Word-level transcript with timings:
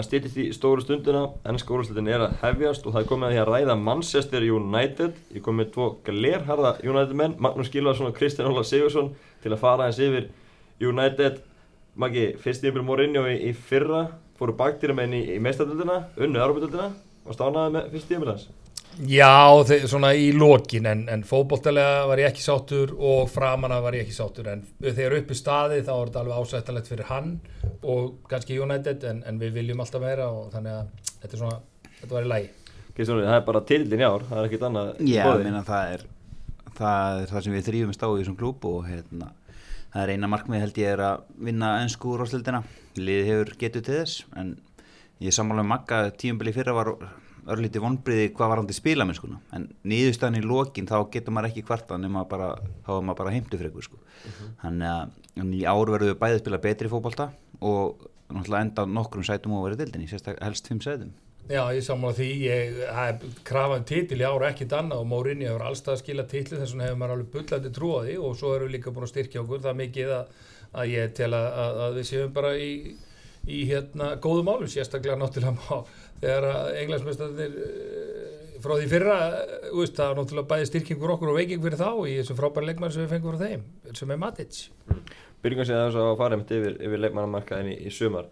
Það 0.00 0.06
stýttist 0.06 0.36
í 0.40 0.44
stóru 0.56 0.80
stundina, 0.80 1.26
ennska 1.44 1.74
úrslutin 1.76 2.06
er 2.08 2.22
að 2.24 2.38
hefjast 2.40 2.86
og 2.88 2.94
það 2.94 3.02
er 3.02 3.08
komið 3.10 3.26
að 3.26 3.32
því 3.34 3.40
að 3.42 3.50
ræða 3.50 3.74
Manchester 3.84 4.46
United. 4.48 5.18
Ég 5.36 5.42
kom 5.44 5.58
með 5.60 5.74
tvo 5.74 5.88
glerharða 6.06 6.70
United 6.88 7.18
menn, 7.20 7.34
Magnús 7.36 7.68
Gilvarsson 7.74 8.08
og 8.08 8.14
Kristján 8.16 8.48
Óla 8.48 8.62
Sigursson 8.64 9.10
til 9.44 9.52
að 9.52 9.60
fara 9.60 9.90
eins 9.90 10.00
yfir 10.00 10.30
United. 10.80 11.42
Maggi, 12.00 12.30
fyrst 12.40 12.64
yfir 12.64 12.86
Mourinho 12.86 13.26
í, 13.28 13.36
í 13.50 13.52
fyrra, 13.52 14.06
fóru 14.40 14.56
baktýra 14.56 14.96
með 14.96 15.10
henni 15.10 15.20
í, 15.20 15.36
í 15.36 15.44
meistardöldina, 15.44 16.00
unnu 16.16 16.40
Europadöldina 16.46 16.88
og 17.26 17.36
stánaði 17.36 17.76
með 17.76 17.92
fyrst 17.92 18.16
yfir 18.16 18.32
hans. 18.32 18.48
Já, 18.98 19.62
þeir, 19.64 19.84
svona 19.88 20.10
í 20.18 20.30
lokin 20.34 20.86
en, 20.90 21.08
en 21.12 21.22
fókbóltalega 21.24 22.06
var 22.10 22.20
ég 22.20 22.26
ekki 22.32 22.42
sáttur 22.42 22.90
og 22.98 23.30
framanna 23.30 23.78
var 23.80 23.94
ég 23.96 24.02
ekki 24.04 24.16
sáttur 24.16 24.48
en 24.50 24.64
þegar 24.82 25.14
upp 25.20 25.30
í 25.30 25.36
staði 25.38 25.78
þá 25.86 25.92
er 25.94 26.10
þetta 26.10 26.20
alveg 26.24 26.40
ásættalegt 26.40 26.90
fyrir 26.90 27.08
hann 27.08 27.30
og 27.86 28.18
kannski 28.28 28.58
United 28.60 29.06
en, 29.08 29.22
en 29.24 29.38
við 29.40 29.54
viljum 29.60 29.80
alltaf 29.84 30.02
meira 30.02 30.26
og 30.34 30.50
þannig 30.52 30.72
að 30.74 31.12
þetta 31.22 31.30
er 31.30 31.42
svona, 31.44 31.60
þetta 32.00 32.16
var 32.16 32.26
í 32.26 32.32
lægi 32.34 32.50
Kristján, 32.90 33.22
það 33.22 33.36
er 33.38 33.46
bara 33.46 33.64
tildin 33.70 34.02
í 34.02 34.08
ár, 34.10 34.26
það 34.28 34.42
er 34.42 34.50
ekkit 34.50 34.66
annað 34.68 34.92
Já, 35.06 35.22
ég 35.30 35.46
meina 35.46 35.62
það 35.70 35.94
er 35.94 36.04
það 36.80 37.22
er 37.22 37.30
það 37.30 37.46
sem 37.46 37.56
við 37.56 37.66
þrýfumst 37.70 38.04
á 38.04 38.08
í 38.10 38.18
þessum 38.18 38.38
klúb 38.42 38.68
og 38.68 38.78
hérna, 38.90 39.30
það 39.94 40.02
er 40.02 40.12
eina 40.16 40.32
markmið 40.34 40.64
held 40.66 40.82
ég 40.82 40.88
er 40.96 41.06
að 41.06 41.24
vinna 41.48 41.72
ennsku 41.84 42.04
úrváðsleildina 42.16 42.64
liðið 42.98 43.30
hefur 43.30 43.56
getur 43.62 43.86
til 43.86 43.96
þess 44.02 44.14
en 44.36 44.48
ég 45.22 45.32
sammála 45.36 45.64
örlítið 47.46 47.84
vonbriði 47.84 48.28
hvað 48.34 48.52
var 48.52 48.60
hann 48.60 48.68
til 48.68 48.76
spila 48.76 49.06
með 49.08 49.20
skona 49.20 49.40
en 49.56 49.66
niðurstæðan 49.88 50.40
í 50.40 50.44
lokin 50.44 50.88
þá 50.90 50.96
getur 51.12 51.36
maður 51.36 51.50
ekki 51.50 51.66
kvarta 51.68 51.98
nema 52.00 52.26
bara, 52.28 52.52
þá 52.86 52.92
er 52.96 53.06
maður 53.06 53.20
bara 53.22 53.34
heimtufregur 53.36 53.86
sko. 53.86 54.00
þannig 54.62 54.90
að 54.90 55.18
en 55.40 55.52
í 55.54 55.64
ár 55.64 55.90
verður 55.90 56.12
við 56.12 56.20
bæðið 56.20 56.42
spila 56.42 56.62
betri 56.62 56.90
fótbolta 56.90 57.30
og 57.60 58.06
náttúrulega 58.30 58.66
enda 58.66 58.86
nokkrum 58.86 59.26
sætum 59.26 59.56
og 59.56 59.66
verið 59.66 59.84
dildinni, 59.84 60.08
sérstaklega 60.10 60.48
helst 60.48 60.70
fimm 60.70 60.80
sætum. 60.84 61.12
Já, 61.50 61.64
ég 61.74 61.82
sammála 61.82 62.14
því, 62.14 62.28
ég 62.44 62.76
hef 62.94 63.22
krafað 63.46 63.86
titil 63.88 64.20
í 64.20 64.26
ára 64.26 64.52
ekkit 64.52 64.74
annað 64.76 65.02
og 65.02 65.08
Mourinho 65.10 65.48
hefur 65.48 65.64
allstað 65.66 65.96
að 65.96 66.02
skila 66.04 66.24
titli 66.30 66.60
þess 66.60 66.74
vegna 66.76 66.86
hefur 66.86 67.00
maður 67.00 67.14
alveg 67.16 67.32
bullandi 67.34 67.72
trú 67.74 67.90
á 67.90 68.00
því 68.06 68.16
og 68.20 68.36
svo 68.38 68.52
erum 68.54 68.68
við 68.68 68.74
líka 68.76 68.92
búin 68.94 69.06
að 69.06 69.10
styrkja 69.10 69.42
okkur 69.42 69.64
það 69.64 69.80
mikið 69.80 70.12
að, 70.14 70.36
að 70.70 70.92
ég 70.92 71.16
tel 71.18 71.30
að, 71.34 71.48
að, 71.64 71.80
að 71.86 71.98
við 71.98 72.06
séum 72.12 72.36
bara 72.36 72.52
í, 72.54 72.70
í 73.50 73.58
hérna 73.72 74.12
góðu 74.22 74.46
málum, 74.46 74.70
sérstaklega 74.70 75.18
náttúrulega 75.18 75.56
má, 75.58 75.98
þegar 76.20 76.48
að 76.50 76.70
englandsmestarnir 76.82 77.56
frá 78.60 78.76
því 78.76 78.88
fyrra, 78.90 79.16
eh, 79.40 79.70
veist, 79.72 79.96
það 79.96 80.10
er 80.10 80.18
náttúrulega 80.18 80.50
bæði 80.50 80.68
styrkingur 80.68 81.14
okkur 81.14 81.32
og 81.32 81.38
veiking 81.38 81.62
fyrir 81.64 81.80
þá 81.80 81.90
í 82.04 82.16
þessum 82.18 82.38
frábæri 82.38 82.68
leikmann 82.70 82.92
sem 82.92 83.04
við 83.04 83.14
fengum 83.14 83.34
frá 83.34 83.46
þeim, 83.46 83.62
sem 83.96 84.10
er 84.10 84.20
Matic. 84.20 84.60
Byrjum 85.40 85.62
kannski 85.62 85.78
þess 85.78 86.00
að 86.00 86.18
fara 86.20 86.36
einmitt 86.36 86.52
yfir, 86.56 86.76
yfir 86.84 87.02
leikmannamarkaðin 87.04 87.72
í, 87.72 87.76
í 87.88 87.94
sumar. 87.94 88.28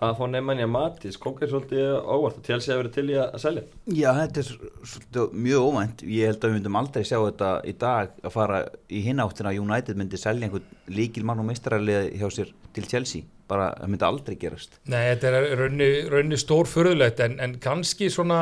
Það 0.00 0.14
fór 0.16 0.30
nefnmænja 0.32 0.66
Matís, 0.72 1.16
kom 1.20 1.34
kannski 1.36 1.50
svolítið 1.50 1.90
óvart 2.08 2.38
og 2.40 2.46
Chelsea 2.46 2.72
hefur 2.72 2.86
verið 2.86 2.94
til 2.94 3.10
í 3.12 3.16
að 3.20 3.34
að 3.36 3.42
selja. 3.42 3.64
Já, 3.92 4.08
þetta 4.16 4.40
er 4.40 4.52
svolítið 4.92 5.34
mjög 5.46 5.66
óvænt. 5.66 6.04
Ég 6.08 6.30
held 6.30 6.38
að 6.38 6.48
við 6.48 6.56
myndum 6.56 6.78
aldrei 6.80 7.04
sjá 7.04 7.16
þetta 7.18 7.50
í 7.68 7.74
dag 7.82 8.14
að 8.24 8.32
fara 8.38 8.60
í 8.88 9.02
hináttina 9.04 9.52
að 9.52 9.60
United 9.60 10.00
myndi 10.00 10.20
selja 10.22 10.48
einhvern 10.48 10.96
líkil 10.96 11.26
mann 11.28 11.42
og 11.42 11.48
mestrarlið 11.50 12.08
hjá 12.16 12.26
sér 12.32 12.54
til 12.72 12.88
Chelsea. 12.88 13.28
Bara, 13.50 13.74
það 13.76 13.92
myndi 13.92 14.08
aldrei 14.08 14.38
gerast. 14.40 14.80
Nei, 14.88 15.02
þetta 15.10 15.34
er 15.34 15.48
raunni, 15.60 15.90
raunni 16.08 16.40
stór 16.40 16.70
förðulegt 16.70 17.20
en, 17.26 17.36
en 17.44 17.58
kannski 17.60 18.08
svona 18.14 18.40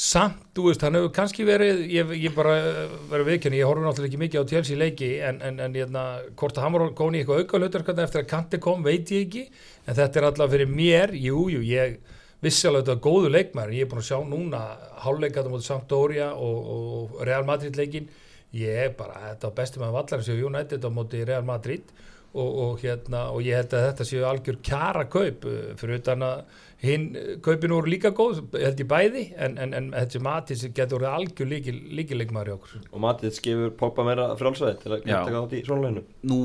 samt, 0.00 0.46
þú 0.56 0.70
veist, 0.70 0.84
hann 0.84 0.96
hefur 0.96 1.10
kannski 1.12 1.44
verið 1.44 1.82
ég, 1.92 2.12
ég 2.22 2.32
bara 2.32 2.54
eh, 2.56 2.92
verið 3.10 3.26
viðkynni, 3.34 3.58
ég 3.60 3.68
horfði 3.68 3.84
náttúrulega 3.84 4.08
ekki 4.08 4.20
mikið 4.22 4.40
á 4.40 4.50
Chelsea 4.52 4.80
leiki 4.80 5.10
en, 5.26 5.40
en, 5.44 5.58
en 5.60 5.76
hérna, 5.76 6.04
hvort 6.40 6.56
að 6.56 6.64
hann 6.64 6.76
var 6.76 6.84
góðin 6.96 7.18
í 7.18 7.20
eitthvað 7.20 7.66
auka 7.66 7.92
eftir 8.06 8.22
að 8.22 8.30
Kanti 8.30 8.60
kom, 8.64 8.80
veit 8.86 9.12
ég 9.12 9.26
ekki 9.26 9.44
en 9.84 9.98
þetta 9.98 10.22
er 10.22 10.28
alltaf 10.30 10.54
fyrir 10.54 10.72
mér, 10.72 11.12
jú, 11.20 11.44
jú 11.52 11.60
ég 11.68 11.98
vissi 12.40 12.68
alveg 12.68 12.86
þetta 12.86 12.96
er 12.96 13.04
góðu 13.04 13.32
leikmæður 13.34 13.76
ég 13.76 13.84
er 13.84 13.90
búin 13.90 14.00
að 14.00 14.08
sjá 14.08 14.18
núna 14.24 14.62
hálfleikaðum 15.04 15.56
mot 15.56 15.66
Sampdoria 15.66 16.30
og, 16.32 16.70
og 16.76 17.20
Real 17.28 17.44
Madrid 17.48 17.76
leikin 17.76 18.08
ég 18.56 18.86
er 18.86 18.94
bara, 18.96 19.20
þetta 19.34 19.50
var 19.50 19.58
besti 19.60 19.82
með 19.82 19.96
vallar 19.98 20.24
sem 20.24 20.40
United 20.48 20.88
á 20.88 20.90
móti 20.96 21.20
Real 21.28 21.44
Madrid 21.44 21.92
og, 22.30 22.50
og, 22.64 22.74
hérna, 22.82 23.28
og 23.34 23.42
ég 23.42 23.58
held 23.58 23.72
að 23.74 23.86
þetta 23.88 24.06
séu 24.06 24.26
algjör 24.28 24.58
kjara 24.66 25.06
kaup 25.10 25.46
uh, 25.50 25.62
fyrir 25.80 26.02
utan 26.02 26.22
að 26.26 26.42
hinn 26.80 27.10
kaupin 27.44 27.74
voru 27.74 27.90
líka 27.92 28.12
góð 28.16 28.38
held 28.56 28.78
ég 28.80 28.88
bæði 28.88 29.24
en, 29.36 29.58
en, 29.60 29.74
en 29.76 29.88
þessi 29.92 30.22
Matis 30.24 30.62
getur 30.72 31.00
orðið 31.00 31.16
algjör 31.18 31.50
líkil, 31.50 31.74
líkileikmaður 31.98 32.52
í 32.52 32.54
okkur 32.54 32.86
Og 32.86 33.02
Matís 33.04 33.40
gefur 33.44 33.74
Pogba 33.82 34.06
meira 34.06 34.30
frjálsvæði 34.40 34.78
til 34.80 34.94
að 34.94 35.04
Já. 35.04 35.18
taka 35.18 35.42
átt 35.42 35.56
í 35.58 35.62
svona 35.66 35.84
leginu. 35.88 36.04
Nú 36.30 36.38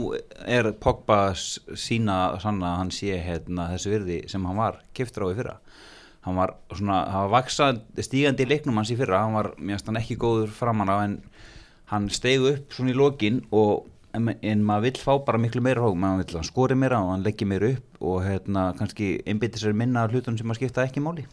er 0.57 0.71
Pogba 0.83 1.19
sína 1.37 2.17
sanna 2.43 2.73
að 2.73 2.81
hann 2.81 2.93
sé 2.97 3.21
hérna, 3.23 3.69
þessu 3.71 3.93
virði 3.93 4.19
sem 4.31 4.49
hann 4.49 4.59
var 4.59 4.81
keftur 4.97 5.29
á 5.29 5.31
í 5.31 5.37
fyrra. 5.39 5.55
Hann 6.25 6.39
var 6.41 6.55
svona, 6.73 6.99
hann 7.13 7.27
var 7.29 7.33
vaksað 7.37 7.81
stígandi 8.01 8.43
í 8.43 8.49
leiknum 8.49 8.81
hans 8.81 8.91
í 8.91 8.99
fyrra, 8.99 9.23
hann 9.23 9.37
var 9.37 9.53
mjögst 9.55 9.87
hann 9.87 10.01
ekki 10.01 10.19
góður 10.19 10.51
framan 10.57 10.91
á 10.91 10.97
en 11.05 11.19
hann 11.93 12.09
steig 12.09 12.43
upp 12.43 12.73
svona 12.73 12.91
í 12.91 12.97
lokin 12.97 13.43
og 13.53 13.85
en, 14.15 14.31
en 14.41 14.63
maður 14.65 14.87
vill 14.89 15.01
fá 15.03 15.11
bara 15.27 15.39
miklu 15.41 15.61
meira 15.65 15.83
hók, 15.83 15.97
maður 15.99 16.23
vill 16.23 16.33
að 16.33 16.39
hann 16.41 16.47
skori 16.49 16.77
meira 16.79 17.01
og 17.03 17.11
hann 17.13 17.25
leggja 17.25 17.47
meira 17.49 17.73
upp 17.75 18.01
og 18.05 18.23
hérna 18.25 18.63
kannski 18.79 19.09
einbyttir 19.27 19.61
sér 19.65 19.75
minna 19.77 20.07
hlutum 20.11 20.37
sem 20.39 20.51
að 20.53 20.59
skipta 20.61 20.85
ekki 20.87 21.03
máli. 21.03 21.27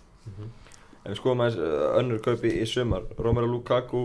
En 1.03 1.11
við 1.11 1.19
skoðum 1.19 1.41
aðeins 1.43 1.59
uh, 1.59 1.97
önnur 1.99 2.21
kaupi 2.23 2.53
í 2.63 2.67
sumar. 2.71 3.09
Romero 3.19 3.49
Lukaku 3.51 4.05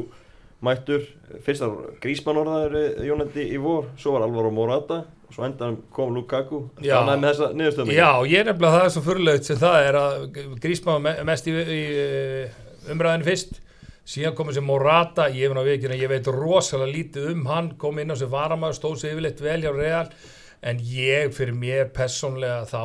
mættur. 0.65 1.03
Fyrst 1.45 1.61
var 1.61 1.91
Grísmann 2.01 2.39
orðaður 2.41 2.77
í 3.05 3.11
United 3.13 3.51
í 3.53 3.59
vor, 3.61 3.91
svo 4.01 4.15
var 4.15 4.25
Alvaro 4.25 4.49
Morata 4.49 5.03
og 5.27 5.35
svo 5.35 5.45
endan 5.45 5.77
kom 5.93 6.15
Lukaku. 6.15 6.63
Já. 6.81 6.95
Stánaði 6.97 7.21
með 7.21 7.29
þessa 7.33 7.49
niðurstöðum. 7.59 7.93
Já, 7.93 8.09
ég 8.31 8.41
er 8.41 8.49
nefnilega 8.49 8.79
það 8.79 8.87
er 8.87 8.95
svo 8.95 9.03
fyrirlegt 9.05 9.49
sem 9.51 9.59
það 9.61 9.77
er 9.91 9.99
að 10.01 10.27
Grísma 10.63 10.95
var 10.95 11.03
me- 11.05 11.15
mest 11.29 11.49
í, 11.51 11.53
í 11.53 11.83
umræðinu 12.95 13.27
fyrst 13.27 13.59
síðan 14.07 14.35
komið 14.37 14.57
sem 14.57 14.67
Morata, 14.67 15.27
ég, 15.35 15.51
að 15.51 15.67
vikina, 15.67 15.99
ég 15.99 16.11
veit 16.11 16.27
rosalega 16.31 16.93
lítið 16.93 17.31
um 17.33 17.47
hann 17.51 17.73
kom 17.79 17.99
inn 17.99 18.13
á 18.13 18.15
sem 18.15 18.31
varamæður, 18.31 18.77
stóð 18.77 18.99
sér 19.01 19.15
yfirleitt 19.15 19.43
vel 19.43 19.61
hjá 19.65 19.71
Real 19.75 20.11
en 20.63 20.79
ég 20.81 21.33
fyrir 21.35 21.57
mér 21.57 21.89
personlega 21.93 22.63
þá 22.69 22.83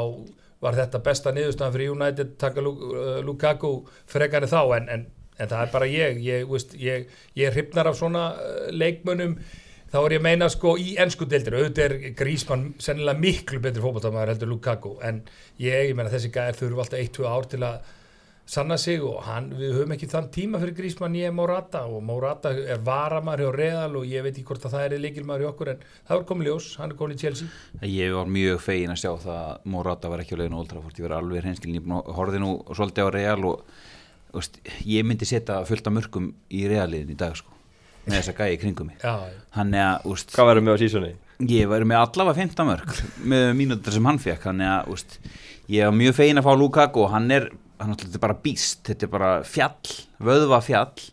var 0.63 0.79
þetta 0.79 1.03
besta 1.03 1.33
niðurstaðan 1.35 1.75
fyrir 1.75 1.95
United 1.95 2.37
taka 2.41 2.63
uh, 2.63 3.19
Lukaku 3.25 3.73
frekari 4.11 4.51
þá 4.51 4.61
en, 4.79 4.89
en, 4.95 5.07
en 5.39 5.51
það 5.51 5.65
er 5.65 5.73
bara 5.75 5.91
ég 5.91 6.23
ég, 6.23 6.47
veist, 6.51 6.77
ég, 6.79 7.09
ég 7.39 7.55
hrifnar 7.55 7.91
af 7.91 7.99
svona 7.99 8.31
uh, 8.37 8.69
leikmönnum. 8.75 9.39
Þá 9.93 9.99
er 10.01 10.15
ég 10.15 10.23
að 10.23 10.25
meina 10.25 10.47
sko 10.49 10.77
í 10.81 10.95
ennsku 11.03 11.27
deildir 11.29 11.59
auðvitað 11.59 11.83
er 11.85 12.15
Grísmann 12.17 12.71
sennilega 12.81 13.21
miklu 13.21 13.59
betri 13.61 13.83
fótballtamaður 13.85 14.33
heldur 14.33 14.53
Lukaku 14.55 14.95
en 15.05 15.19
ég, 15.61 15.91
ég 15.91 15.99
meina 15.99 16.13
þessi 16.13 16.31
gæðir 16.33 16.61
þurfu 16.63 16.85
alltaf 16.87 17.03
1-2 17.03 17.27
ár 17.29 17.51
til 17.53 17.61
að 17.67 17.91
sanna 18.47 18.77
sig 18.77 19.01
og 19.07 19.21
hann, 19.25 19.47
við 19.57 19.71
höfum 19.77 19.93
ekki 19.95 20.09
þann 20.11 20.27
tíma 20.35 20.59
fyrir 20.61 20.75
Grísmann 20.77 21.15
ég 21.17 21.29
er 21.31 21.35
Morata 21.37 21.85
og 21.87 22.03
Morata 22.05 22.51
er 22.53 22.81
varamæður 22.85 23.45
hjá 23.47 23.53
Real 23.57 23.97
og 24.01 24.09
ég 24.11 24.25
veit 24.27 24.35
ekki 24.35 24.45
hvort 24.49 24.67
að 24.67 24.75
það 24.75 24.87
er 24.89 25.03
leikilmaður 25.05 25.45
hjá 25.47 25.51
okkur 25.53 25.71
en 25.73 25.85
það 26.09 26.17
var 26.19 26.27
komið 26.33 26.49
ljós, 26.51 26.67
hann 26.81 26.91
er 26.93 26.99
komin 26.99 27.17
í 27.17 27.21
Chelsea 27.23 27.87
Ég 27.87 28.13
var 28.17 28.27
mjög 28.35 28.61
fegin 28.67 28.93
að 28.93 29.01
sjá 29.05 29.13
það 29.23 29.39
að 29.47 29.71
Morata 29.77 30.11
var 30.13 30.25
ekki 30.25 30.37
á 30.37 30.41
leiðinu 30.43 30.59
Old 30.61 30.71
Trafford, 30.73 30.99
ég 30.99 31.07
var 31.07 31.17
alveg 31.21 31.47
hreinskilin, 31.47 31.79
ég 31.79 31.87
búin 31.87 31.97
að 32.03 32.13
horfði 32.19 32.43
nú 32.43 32.53
svolítið 32.75 33.09
á 33.09 33.15
Real 33.17 33.49
og 33.53 33.65
veist, 34.37 34.61
ég 34.91 35.07
myndi 35.07 35.29
setja 35.29 35.63
fullt 35.69 35.89
af 35.89 35.97
mörgum 35.97 36.31
í 36.51 36.67
Realiðin 36.69 37.15
í 37.15 37.19
dag 37.23 37.39
sko, 37.39 37.55
með 38.07 38.19
þessa 38.19 38.35
gæi 38.43 38.59
kringum 38.61 38.91
mig. 38.91 38.99
Já, 39.05 39.31
Þannig 39.55 39.83
að, 39.87 40.07
úst, 40.13 40.33
Hvað 40.35 40.49
verður 40.51 40.67
með 40.67 40.77
á 40.77 40.83
sísoni? 40.83 41.13
ég 41.43 41.67
var 41.71 41.83
með 41.89 41.99
allavega 41.99 42.39
15 42.39 42.69
mörg 42.69 42.93
með 43.33 43.49
mínútur 43.59 43.95
sem 43.97 44.07
hann 44.07 44.21
fekk, 44.23 44.45
þannig 44.47 44.69
að 44.71 44.91
úst, 44.95 45.17
ég 45.73 45.89
var 45.89 45.97
mjög 45.99 46.15
fegin 46.21 46.39
að 46.39 46.47
fá 46.47 46.53
Lukaku 46.61 47.03
og 47.03 47.11
hann 47.15 47.31
er, 47.35 47.49
hann 47.83 47.97
er 47.97 48.23
bara 48.23 48.39
býst, 48.45 48.83
þetta 48.89 49.07
er 49.07 49.13
bara 49.13 49.31
fjall, 49.47 49.97
vöðva 50.23 50.61
fjall 50.65 51.09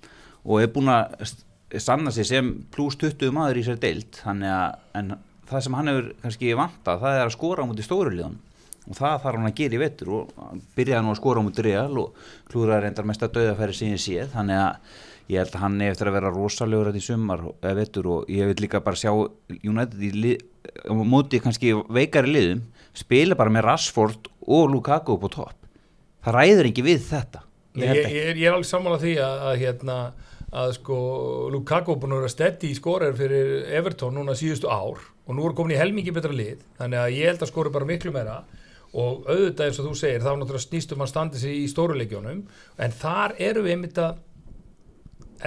og 0.46 0.62
er 0.63 0.72
búin 0.74 0.91
að 0.94 1.34
sanna 1.78 2.12
sig 2.13 2.28
sem 2.30 2.53
pluss 2.74 2.97
20 3.02 3.34
maður 3.35 3.62
í 3.62 3.66
sér 3.68 3.81
deild, 3.81 4.13
þannig 4.24 4.53
að 4.53 5.02
en 5.02 5.18
það 5.50 5.66
sem 5.66 5.75
hann 5.78 5.91
hefur 5.91 6.08
kannski 6.24 6.53
vantað, 6.58 7.03
það 7.03 7.18
er 7.18 7.25
að 7.25 7.35
skora 7.35 7.66
á 7.66 7.69
múti 7.69 7.85
stóru 7.85 8.13
liðan 8.13 8.40
og 8.90 8.97
það 8.97 9.22
þarf 9.24 9.38
hann 9.38 9.50
að 9.50 9.59
gera 9.59 9.78
í 9.78 9.81
vetur 9.84 10.12
og 10.16 10.41
byrjaði 10.78 11.06
nú 11.06 11.13
að 11.13 11.19
skora 11.19 11.43
á 11.43 11.46
múti 11.46 11.66
real 11.66 12.02
og 12.02 12.26
klúraði 12.49 12.85
reyndar 12.85 13.08
mest 13.09 13.26
að 13.26 13.35
dauðafæri 13.38 13.78
sem 13.78 13.93
ég 13.93 14.02
séð, 14.02 14.32
þannig 14.34 14.64
að 14.64 14.97
ég 15.29 15.43
held 15.43 15.53
að 15.53 15.64
hann 15.64 15.78
er 15.85 15.93
eftir 15.93 16.09
að 16.09 16.17
vera 16.17 16.34
rosalegur 16.34 16.90
þetta 16.90 17.02
í 17.03 17.05
sumar 17.05 17.46
eða 17.52 17.76
vetur 17.78 18.09
og 18.16 18.34
ég 18.34 18.49
vil 18.49 18.64
líka 18.64 18.82
bara 18.85 18.97
sjá 18.97 19.11
United 19.59 20.02
í 20.02 20.11
lið, 20.16 20.46
móti 21.05 21.41
kannski 21.43 21.76
veikari 21.85 22.34
liðum, 22.34 22.66
spila 22.97 23.38
bara 23.38 23.53
með 23.53 23.67
Rashford 23.67 24.32
og 24.49 24.73
Lukaku 24.73 25.20
á 25.22 25.29
topp 25.29 25.59
það 26.25 26.35
ræður 26.39 26.69
ekki 26.71 26.85
við 26.85 27.05
þetta. 27.09 27.43
Ég 27.79 27.85
ég, 27.95 28.09
ég, 28.11 28.25
er- 28.33 28.39
ég 28.41 28.47
er 28.49 28.55
alveg 28.57 28.67
sammála 28.69 28.99
því 29.01 29.13
að, 29.23 29.35
að 29.51 29.59
hérna 29.63 29.97
að 30.49 30.71
sko 30.79 30.95
Lukaku 31.53 31.93
búin 32.01 32.16
að 32.16 32.23
vera 32.23 32.31
stetti 32.33 32.71
í 32.73 32.77
skorar 32.77 33.13
fyrir 33.17 33.67
Everton 33.77 34.16
núna 34.17 34.33
síðustu 34.37 34.66
ár 34.73 34.97
og 35.29 35.35
nú 35.37 35.43
er 35.45 35.53
komin 35.53 35.75
í 35.75 35.77
helmingi 35.79 36.09
betra 36.16 36.33
lið 36.33 36.63
þannig 36.79 36.97
að 37.03 37.13
ég 37.19 37.29
held 37.29 37.43
að 37.45 37.51
skori 37.51 37.69
bara 37.75 37.85
miklu 37.85 38.11
meira. 38.16 38.39
Og 38.89 39.27
auðvitað 39.29 39.67
eins 39.67 39.77
og 39.77 39.85
þú 39.85 39.91
segir 39.99 40.23
þá 40.25 40.31
náttúrulega 40.33 40.63
snýstum 40.66 41.03
að 41.05 41.09
standa 41.11 41.37
sig 41.37 41.59
í 41.61 41.67
stóruleikjónum 41.69 42.39
en 42.81 42.95
þar 42.97 43.35
eru 43.37 43.61
við 43.67 43.75
einmitt 43.75 43.99
að 44.01 44.17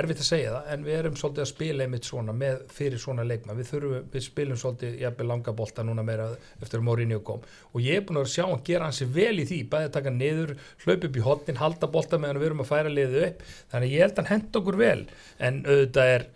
erfitt 0.01 0.23
að 0.23 0.29
segja 0.29 0.53
það 0.55 0.69
en 0.73 0.85
við 0.87 0.97
erum 0.99 1.17
svolítið 1.21 1.45
að 1.45 1.49
spila 1.51 1.85
einmitt 1.85 2.09
svona 2.09 2.35
með, 2.37 2.61
fyrir 2.73 3.01
svona 3.03 3.25
leikma, 3.29 3.57
við 3.59 3.69
þurfum, 3.69 4.07
við 4.13 4.25
spilum 4.25 4.61
svolítið 4.61 5.01
jafnvel 5.03 5.27
langa 5.29 5.55
bolta 5.57 5.85
núna 5.85 6.05
meira 6.07 6.29
eftir 6.61 6.81
að 6.81 6.87
Mourinho 6.87 7.19
kom. 7.27 7.43
Og 7.73 7.83
ég 7.85 8.01
er 8.01 8.07
búin 8.09 8.21
að 8.23 8.31
sjá 8.33 8.47
hann 8.47 8.63
gera 8.65 8.89
hansi 8.89 9.09
vel 9.13 9.35
í 9.43 9.49
því, 9.49 9.59
bæði 9.73 9.91
að 9.91 9.97
taka 9.99 10.15
niður 10.15 10.55
hlaup 10.85 11.09
upp 11.09 11.19
í 11.19 11.27
hotnin, 11.27 11.61
halda 11.61 11.91
bolta 11.93 12.21
meðan 12.23 12.41
við 12.41 12.51
erum 12.51 12.65
að 12.65 12.71
færa 12.71 12.95
liðið 12.95 13.27
upp, 13.29 13.43
þannig 13.75 13.93
ég 13.93 14.07
held 14.07 14.15
að 14.15 14.23
hann 14.23 14.33
henda 14.33 14.63
okkur 14.63 14.81
vel, 14.81 15.03
en 15.43 15.61
auðvitað 15.67 16.15
er 16.15 16.31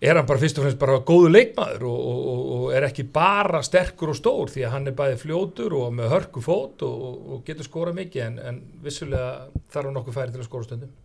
er 0.00 0.16
hann 0.16 0.24
bara 0.24 0.40
fyrst 0.40 0.56
og 0.56 0.64
fremst 0.64 0.80
bara 0.80 1.02
góðu 1.04 1.28
leikmaður 1.28 1.82
og, 1.90 1.98
og, 2.08 2.20
og, 2.30 2.44
og 2.54 2.70
er 2.72 2.86
ekki 2.86 3.04
bara 3.12 3.60
sterkur 3.64 4.14
og 4.14 4.16
stór 4.16 4.48
því 4.48 4.64
að 4.64 4.72
hann 4.72 4.88
er 4.88 4.96
bæði 4.96 5.18
fljótur 5.20 5.76
og 5.76 5.92
með 5.92 6.14
hörku 6.14 6.40
fót 6.44 6.86
og 6.88 7.42
getur 7.44 7.68
skóra 7.68 7.92
mikið 7.92 8.24
en, 8.24 8.40
en 8.40 8.62
vissulega 8.80 9.50
þarf 9.68 9.90
hann 9.90 10.00
okkur 10.00 10.16
færi 10.16 10.32
til 10.32 10.40
að 10.40 10.48
skóra 10.48 10.70
stundum 10.70 10.96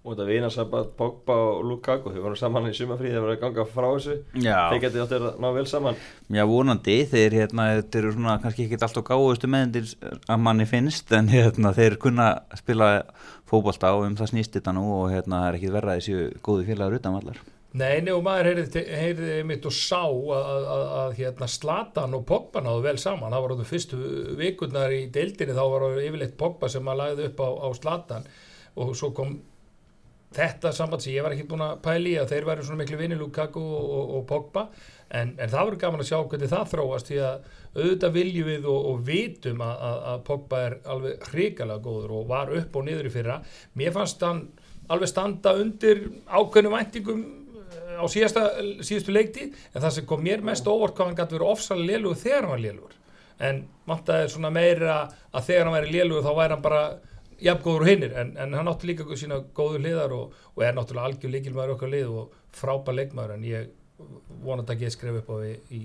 og 0.00 0.14
þetta 0.14 0.26
vinarsambat 0.30 0.92
Pogba 0.96 1.34
og 1.50 1.64
Lukaku 1.68 2.12
þau 2.14 2.22
voru 2.24 2.38
saman 2.38 2.70
í 2.70 2.72
sumafríði 2.76 3.12
þegar 3.12 3.24
voru 3.26 3.34
að 3.34 3.42
ganga 3.42 3.66
frá 3.68 3.86
þessu 3.90 4.14
Já. 4.40 4.56
þeir 4.70 4.82
getið 4.86 5.02
átt 5.04 5.14
að 5.18 5.26
ná 5.44 5.48
vel 5.56 5.64
saman 5.68 6.00
Já, 6.32 6.44
vonandi, 6.48 6.96
þeir 7.10 7.36
hérna, 7.36 7.66
þeir 7.82 8.00
eru 8.00 8.14
svona 8.16 8.38
kannski 8.40 8.64
ekki 8.64 8.80
alltaf 8.80 9.06
gáðustu 9.10 9.50
meðendir 9.52 9.92
að 10.00 10.42
manni 10.46 10.66
finnst, 10.70 11.12
en 11.12 11.28
hérna, 11.28 11.74
þeir 11.76 11.98
kunna 12.00 12.30
spila 12.56 12.90
fókbalta 13.50 13.92
og 13.98 14.06
um 14.08 14.16
það 14.16 14.32
snýst 14.32 14.56
þetta 14.56 14.76
nú 14.76 14.86
og 15.02 15.08
hérna, 15.12 15.42
það 15.44 15.48
er 15.50 15.58
ekki 15.60 15.72
verða 15.76 15.96
þessu 15.98 16.28
góði 16.46 16.68
félagur 16.70 17.00
utanvallar. 17.00 17.42
Nei, 17.70 18.00
og 18.10 18.24
maður 18.26 18.48
heyrði, 18.50 18.80
heyrði 18.88 19.34
mitt 19.46 19.66
og 19.68 19.74
sá 19.76 20.00
að, 20.02 20.32
að, 20.40 20.64
að, 20.74 20.84
að 21.02 21.12
hérna, 21.20 21.48
Slatan 21.50 22.16
og 22.18 22.24
Pogba 22.26 22.64
náðu 22.64 22.82
vel 22.88 22.96
saman, 22.98 23.30
það 23.30 23.44
var 23.44 23.54
á 23.54 23.58
þú 23.60 23.66
fyrstu 23.68 23.98
vikurnar 24.40 24.94
í 24.96 25.04
deildinni, 25.14 25.54
þá 25.54 25.62
var 25.70 25.86
yfirleitt 26.02 26.34
Pogba 26.40 26.70
sem 26.72 26.82
maður 26.82 27.02
lagði 27.04 27.28
upp 27.28 27.44
á, 27.46 27.48
á 27.62 27.68
Slatan 27.78 28.26
og 28.80 28.90
svo 28.98 29.12
kom 29.14 29.36
þetta 30.34 30.70
samband 30.74 31.02
sem 31.02 31.16
ég 31.16 31.24
var 31.26 31.34
ekki 31.34 31.48
búin 31.50 31.64
að 31.64 31.80
pæli 31.84 32.14
að 32.20 32.30
þeir 32.30 32.46
væri 32.46 32.66
svona 32.66 32.80
miklu 32.82 32.98
vinni 33.00 33.18
Lukaku 33.18 33.62
og, 33.62 33.88
og, 33.96 34.12
og 34.18 34.26
Pogba. 34.28 34.66
En, 35.10 35.32
en 35.42 35.50
það 35.50 35.66
voru 35.66 35.80
gaman 35.82 36.04
að 36.04 36.10
sjá 36.12 36.18
hvernig 36.20 36.52
það 36.52 36.68
þróast 36.70 37.10
því 37.10 37.18
að 37.26 37.48
auðvitað 37.74 38.14
viljum 38.14 38.50
við 38.50 38.68
og, 38.70 38.86
og 38.92 39.00
vitum 39.08 39.64
að, 39.66 39.82
að 40.12 40.22
Pogba 40.28 40.62
er 40.68 40.76
alveg 40.94 41.26
hrikalega 41.32 41.84
góður 41.86 42.14
og 42.20 42.30
var 42.30 42.54
upp 42.60 42.78
og 42.78 42.86
niður 42.86 43.10
í 43.10 43.12
fyrra. 43.16 43.40
Mér 43.80 43.94
fannst 43.96 44.22
hann 44.26 44.44
alveg 44.90 45.10
standa 45.10 45.56
undir 45.58 46.06
ákveðnum 46.30 46.78
væntingum 46.78 47.26
eh, 47.26 47.98
á 47.98 48.04
síðasta, 48.10 48.46
síðustu 48.86 49.14
leikti 49.14 49.50
en 49.50 49.82
það 49.82 49.94
sem 49.98 50.08
kom 50.10 50.22
mér 50.22 50.46
mest 50.46 50.70
óvart 50.70 50.94
hvað 50.94 51.10
hann 51.10 51.20
gæti 51.20 51.38
verið 51.38 51.54
ofsalega 51.56 51.90
lélugur 51.90 52.22
þegar 52.22 52.46
hann 52.46 52.54
var 52.54 52.64
lélugur. 52.68 52.96
En 53.40 53.62
vantaði 53.88 54.30
svona 54.30 54.54
meira 54.54 54.96
að 55.34 55.46
þegar 55.50 55.66
hann 55.66 55.78
væri 55.80 55.94
lélugur 55.96 56.26
þá 56.26 56.34
væri 56.36 56.54
hann 56.54 56.66
bara 56.70 56.84
jafn 57.44 57.64
góður 57.64 57.84
og 57.86 57.90
hinnir 57.90 58.16
en, 58.20 58.34
en 58.40 58.54
hann 58.58 58.70
átti 58.70 58.90
líka 58.90 59.06
sína 59.16 59.40
góður 59.56 59.84
liðar 59.86 60.14
og, 60.16 60.36
og 60.54 60.64
er 60.64 60.76
náttúrulega 60.76 61.10
algjör 61.10 61.34
líkilmaður 61.36 61.74
okkar 61.76 61.92
lið 61.94 62.12
og 62.20 62.36
frábær 62.56 62.98
leikmaður 62.98 63.36
en 63.36 63.48
ég 63.48 63.70
vonandi 64.44 64.74
að 64.74 64.84
geta 64.84 64.96
skrif 64.96 65.18
upp 65.20 65.32
á 65.32 65.36
við 65.40 65.74
í 65.76 65.80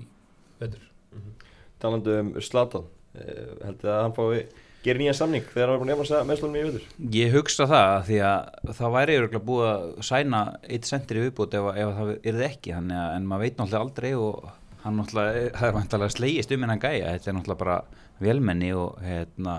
vetur 0.60 0.84
mm 1.12 1.18
-hmm. 1.18 1.50
Talandu 1.78 2.20
um 2.20 2.30
Slatan 2.40 2.86
eh, 3.14 3.50
heldur 3.64 3.88
það 3.88 3.96
að 3.96 4.02
hann 4.02 4.16
fái 4.16 4.46
gera 4.86 4.98
nýja 4.98 5.14
samning 5.18 5.42
þegar 5.42 5.68
hann 5.68 5.78
var 5.78 5.82
búin 5.82 5.92
að 5.94 5.98
nefna 6.00 6.24
meðslunum 6.28 6.56
í 6.56 6.64
vetur 6.68 6.84
Ég 7.16 7.34
hugsa 7.34 7.66
það 7.66 8.04
því 8.08 8.20
að 8.30 8.72
það 8.78 8.94
væri 8.96 9.16
yfirlega 9.16 9.48
búið 9.48 9.68
að 9.72 9.88
sæna 10.08 10.42
eitt 10.62 10.86
sendir 10.86 11.20
í 11.20 11.24
viðbúti 11.26 11.58
ef, 11.60 11.66
ef 11.74 11.98
það 11.98 12.12
er 12.22 12.38
það 12.38 12.48
ekki 12.50 12.72
að, 12.76 12.94
en 13.16 13.26
maður 13.26 13.44
veit 13.44 13.58
náttúrulega 13.58 13.84
aldrei 13.84 14.14
og 14.14 14.48
hann 14.84 14.98
náttúrulega, 15.00 15.46
það 15.58 15.68
er 15.68 15.76
vantilega 15.80 16.16
slegist 16.16 16.52
um 16.52 16.66
hennan 16.66 16.82
gæja, 16.82 17.12
þetta 17.12 17.30
er 17.30 17.38
náttúrulega 17.38 17.64
bara 17.64 17.78
velmenni 18.22 18.72
og 18.72 19.00
hérna 19.04 19.56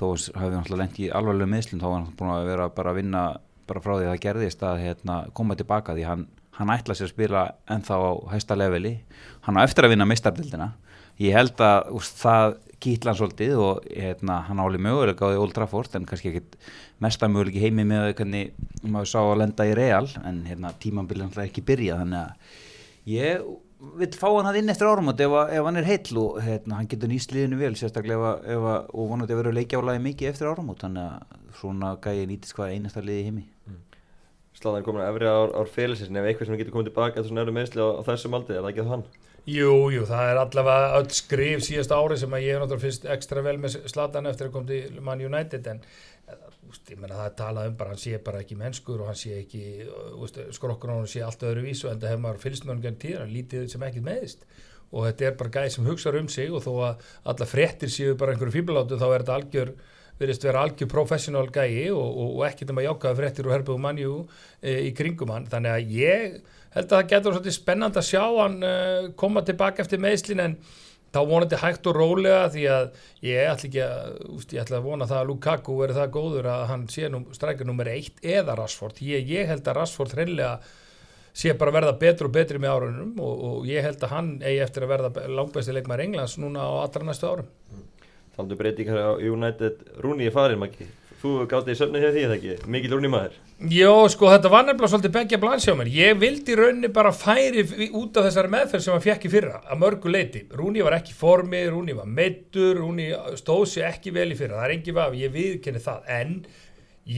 þó 0.00 0.06
hafði 0.10 0.50
hann 0.50 0.60
alltaf 0.64 0.80
lengt 0.80 1.00
í 1.00 1.08
alvarlega 1.12 1.52
miðslum 1.54 1.80
þá 1.82 1.86
var 1.86 1.96
hann 1.98 2.12
búin 2.18 2.34
að 2.34 2.50
vera 2.50 2.68
bara 2.74 2.92
að 2.92 3.00
vinna 3.02 3.24
bara 3.70 3.82
frá 3.84 3.92
því 3.94 4.04
að 4.04 4.12
það 4.12 4.22
gerðist 4.24 4.62
að 4.66 4.84
hérna, 4.84 5.16
koma 5.36 5.56
tilbaka 5.58 5.94
því 5.94 6.06
hann, 6.08 6.26
hann 6.58 6.72
ætla 6.74 6.96
sér 6.96 7.10
að 7.10 7.14
spila 7.14 7.42
ennþá 7.70 7.98
á 8.02 8.10
hæsta 8.32 8.56
leveli. 8.58 8.96
Hann 9.46 9.60
á 9.60 9.64
eftir 9.64 9.86
að 9.86 9.94
vinna 9.94 10.08
mistardildina 10.08 10.72
ég 11.20 11.36
held 11.36 11.60
að 11.62 11.90
úst, 11.98 12.16
það 12.20 12.56
kýtla 12.80 13.12
hann 13.12 13.18
svolítið 13.18 13.58
og 13.60 13.88
hérna, 13.92 14.40
hann 14.48 14.60
áli 14.62 14.80
möguleika 14.80 15.28
á 15.28 15.30
því 15.30 15.40
Old 15.42 15.54
Trafford 15.56 15.96
en 15.98 16.06
kannski 16.08 16.32
ekkit 16.32 16.56
mesta 17.04 17.28
möguleiki 17.28 17.60
heimi 17.60 17.84
með 17.88 18.14
hvernig 18.18 18.54
maður 18.82 19.10
sá 19.12 19.18
að 19.20 19.40
lenda 19.42 19.66
í 19.68 19.74
real 19.76 20.06
en 20.24 20.40
hérna, 20.48 20.72
tímanbili 20.80 21.26
hann 21.26 21.44
ekki 21.44 21.64
byrja 21.66 21.98
þannig 22.00 22.22
að 22.22 23.12
ég 23.12 23.50
vil 23.80 24.08
fá 24.12 24.26
hann 24.28 24.48
að 24.50 24.58
inn 24.60 24.72
eftir 24.72 24.90
árum 24.90 25.12
ef, 25.12 25.20
ef 25.20 25.68
hann 25.68 25.80
er 25.80 25.88
heill 25.88 26.18
og 26.20 26.40
hérna, 26.44 26.80
hann 26.80 26.90
getur 26.90 27.10
nýst 27.10 27.32
liðinu 27.34 27.60
vel 27.60 27.72
sérstaklega 27.78 28.34
ef, 28.40 28.50
ef, 28.56 28.66
og 28.92 29.08
vonandi 29.12 29.34
að 29.34 29.42
vera 29.42 29.54
leikjálaði 29.56 30.02
mikið 30.04 30.32
eftir 30.32 30.50
árum 30.50 30.74
þannig 30.82 31.06
að 31.06 31.38
svona 31.60 31.94
gæði 32.04 32.26
nýtist 32.28 32.56
hvað 32.56 32.74
einasta 32.76 33.04
liði 33.04 33.30
heimi 33.30 33.46
mm. 33.46 33.80
Sláðan 34.60 34.84
komin 34.84 35.00
að 35.04 35.14
efri 35.14 35.30
ár, 35.30 35.54
ár 35.56 35.72
félagsins 35.72 36.12
ef 36.12 36.28
eitthvað 36.28 36.50
sem 36.50 36.60
getur 36.60 36.74
komið 36.74 36.90
tilbaka 36.90 37.22
þessum 37.22 37.40
nefnum 37.40 37.56
meðsli 37.56 37.80
á, 37.80 37.88
á 37.96 38.02
þessum 38.10 38.36
aldrei, 38.36 38.56
er 38.58 38.64
það 38.64 38.72
ekki 38.72 38.84
það 38.84 38.94
hann? 38.94 39.04
Jú, 39.48 39.74
jú, 39.88 40.02
það 40.04 40.30
er 40.30 40.38
allavega 40.42 40.96
öll 40.98 41.14
skrif 41.16 41.62
síðast 41.64 41.94
ári 41.96 42.18
sem 42.20 42.34
að 42.36 42.44
ég 42.44 42.54
hef 42.54 42.60
náttúrulega 42.60 42.84
fyrst 42.84 43.06
ekstra 43.14 43.44
vel 43.46 43.56
með 43.62 43.78
Slatan 43.88 44.28
eftir 44.28 44.50
að 44.50 44.56
koma 44.56 44.68
til 44.68 45.00
Man 45.06 45.22
United 45.24 45.70
en 45.70 45.80
úst, 46.70 46.86
ég 46.90 46.98
menna 47.00 47.18
það 47.18 47.28
er 47.28 47.36
talað 47.42 47.70
um 47.70 47.76
bara 47.80 47.94
hann 47.94 48.02
sé 48.02 48.18
bara 48.24 48.40
ekki 48.44 48.58
mennskur 48.58 49.02
og 49.02 49.10
hann 49.10 49.20
sé 49.20 49.36
ekki 49.42 49.62
skrokkur 50.56 50.94
og 50.94 51.02
hann 51.02 51.10
sé 51.10 51.22
allt 51.26 51.46
öðru 51.46 51.66
vísu 51.66 51.90
en 51.90 52.00
það 52.00 52.14
hefur 52.14 52.24
maður 52.24 52.42
fylgst 52.46 52.66
með 52.66 52.74
hann 52.74 52.84
genn 52.86 53.20
hann 53.20 53.36
lítið 53.36 53.70
sem 53.74 53.86
ekkit 53.88 54.06
meðist 54.06 54.44
og 54.90 55.06
þetta 55.06 55.26
er 55.28 55.38
bara 55.38 55.54
gæði 55.54 55.72
sem 55.76 55.86
hugsaður 55.86 56.20
um 56.24 56.28
sig 56.34 56.50
og 56.50 56.64
þó 56.64 56.72
að 56.88 57.08
alla 57.32 57.46
frettir 57.46 57.92
séu 57.92 58.16
bara 58.18 58.34
einhverju 58.34 58.56
fíblaláttu 58.56 58.98
þá 58.98 59.06
er 59.10 59.24
þetta 59.24 59.36
algjör 59.38 59.72
verðist 60.20 60.44
vera 60.44 60.64
algjör 60.66 60.90
professional 60.90 61.46
gæi 61.48 61.88
og, 61.94 62.04
og, 62.04 62.32
og 62.38 62.46
ekkert 62.48 62.72
um 62.72 62.80
að 62.82 62.88
jákaða 62.88 63.18
frettir 63.22 63.48
og 63.48 63.54
herbuðu 63.54 63.80
mannjú 63.80 64.16
e, 64.60 64.74
í 64.90 64.92
kringum 64.96 65.32
hann. 65.32 65.48
Þannig 65.48 65.76
að 65.76 65.94
ég 65.96 66.34
held 66.74 66.84
að 66.84 66.92
það 66.92 67.08
getur 67.14 67.36
svolítið 67.36 67.56
spennand 67.56 68.00
að 68.00 68.08
sjá 68.10 68.24
hann 68.26 68.58
e, 68.60 68.74
koma 69.20 69.44
tilbaka 69.46 69.84
eftir 69.84 70.02
meðslin 70.02 70.44
en 70.44 70.58
þá 71.10 71.20
vonandi 71.26 71.58
hægt 71.60 71.88
og 71.90 71.96
rólega 71.96 72.42
því 72.54 72.66
að 72.70 72.84
ég 73.26 73.48
ætla 73.50 73.68
ekki 73.68 73.82
að, 73.86 74.20
úst, 74.36 74.54
ég 74.54 74.62
ætla 74.62 74.78
að 74.78 74.86
vona 74.86 75.08
það 75.10 75.22
að 75.22 75.30
Lukaku 75.30 75.78
verið 75.80 75.98
það 76.00 76.12
góður 76.16 76.50
að 76.52 76.66
hann 76.70 76.84
sé 76.92 77.10
nú 77.10 77.22
strækja 77.34 77.66
nummer 77.66 77.90
eitt 77.90 78.22
eða 78.22 78.56
Rashford. 78.60 79.02
Ég, 79.04 79.26
ég 79.30 79.50
held 79.50 79.66
að 79.66 79.80
Rashford 79.80 80.14
hreinlega 80.16 80.52
sé 81.40 81.54
bara 81.58 81.74
verða 81.74 81.96
betur 81.98 82.28
og 82.28 82.34
betri 82.34 82.58
með 82.62 82.76
árunum 82.76 83.12
og, 83.22 83.44
og 83.48 83.68
ég 83.70 83.84
held 83.86 84.02
að 84.06 84.14
hann 84.14 84.30
eigi 84.42 84.62
eftir 84.64 84.86
að 84.86 84.94
verða 84.94 85.26
langbæsti 85.30 85.74
leikmar 85.74 86.02
Englands 86.04 86.38
núna 86.42 86.66
á 86.66 86.72
allra 86.84 87.06
næstu 87.06 87.30
árum. 87.30 87.52
Þannig 88.38 88.62
breytingar 88.62 88.98
á 88.98 89.12
United. 89.18 89.84
Rúni 90.02 90.30
í 90.30 90.34
farin 90.34 90.62
makki 90.62 90.88
Þú 91.20 91.30
gátti 91.50 91.74
í 91.74 91.76
söfni 91.76 92.00
þegar 92.00 92.14
því 92.14 92.20
eða 92.24 92.36
ekki, 92.38 92.52
mikið 92.72 92.92
lúni 92.94 93.08
maður 93.12 93.34
Jó, 93.68 93.90
sko, 94.08 94.30
þetta 94.32 94.48
var 94.48 94.62
nefnilega 94.64 94.88
svolítið 94.88 95.12
begja 95.12 95.38
blans 95.40 95.66
hjá 95.68 95.74
mér. 95.76 95.88
Ég 95.92 96.14
vildi 96.16 96.54
raunni 96.56 96.88
bara 96.96 97.10
færi 97.12 97.60
út 97.92 98.16
af 98.16 98.24
þessari 98.24 98.48
meðferð 98.54 98.84
sem 98.86 98.94
hann 98.94 99.02
fjekk 99.04 99.26
í 99.28 99.32
fyrra 99.34 99.58
að 99.66 99.82
mörgu 99.82 100.14
leiti, 100.14 100.40
Rúni 100.56 100.80
var 100.86 100.96
ekki 100.96 101.12
formi 101.18 101.60
Rúni 101.68 101.92
var 101.98 102.08
meittur, 102.08 102.80
Rúni 102.80 103.10
stóð 103.36 103.66
sér 103.74 103.90
ekki 103.90 104.14
vel 104.16 104.30
í 104.32 104.38
fyrra, 104.38 104.62
það 104.62 104.64
er 104.70 104.74
engi 104.78 104.96
vaf 104.96 105.18
ég 105.20 105.36
viðkenni 105.36 105.84
það, 105.84 106.08
en 106.16 106.32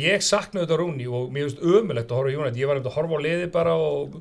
ég 0.03 0.27
saknaði 0.33 0.67
þetta 0.67 0.81
Rúni 0.83 1.07
og 1.07 1.31
mér 1.31 1.47
finnst 1.47 1.63
ömulegt 1.63 2.11
að 2.11 2.19
horfa 2.19 2.35
í 2.35 2.37
Jónætt, 2.41 2.59
ég 2.59 2.73
var 2.73 2.81
nefnilega 2.81 2.91
að 2.91 2.99
horfa 2.99 3.23
á 3.23 3.27
liði 3.29 3.49
bara 3.55 3.79
og, 3.79 4.21